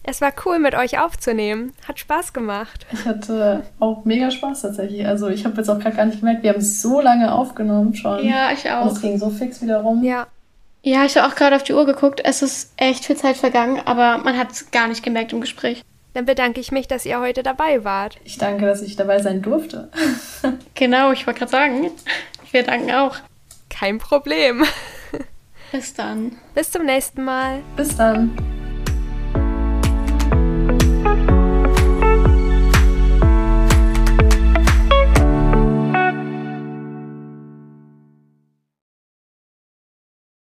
[0.09, 1.73] Es war cool, mit euch aufzunehmen.
[1.85, 2.87] Hat Spaß gemacht.
[2.93, 5.05] Ich hatte auch mega Spaß tatsächlich.
[5.05, 8.25] Also ich habe jetzt auch gerade gar nicht gemerkt, wir haben so lange aufgenommen schon.
[8.25, 8.85] Ja, ich auch.
[8.85, 10.03] Und es ging so fix wieder rum.
[10.05, 10.27] Ja.
[10.81, 12.21] Ja, ich habe auch gerade auf die Uhr geguckt.
[12.23, 15.83] Es ist echt viel Zeit vergangen, aber man hat es gar nicht gemerkt im Gespräch.
[16.13, 18.17] Dann bedanke ich mich, dass ihr heute dabei wart.
[18.23, 19.89] Ich danke, dass ich dabei sein durfte.
[20.73, 21.91] genau, ich wollte gerade sagen.
[22.51, 23.17] Wir danken auch.
[23.69, 24.63] Kein Problem.
[25.73, 26.37] Bis dann.
[26.55, 27.59] Bis zum nächsten Mal.
[27.75, 28.56] Bis dann.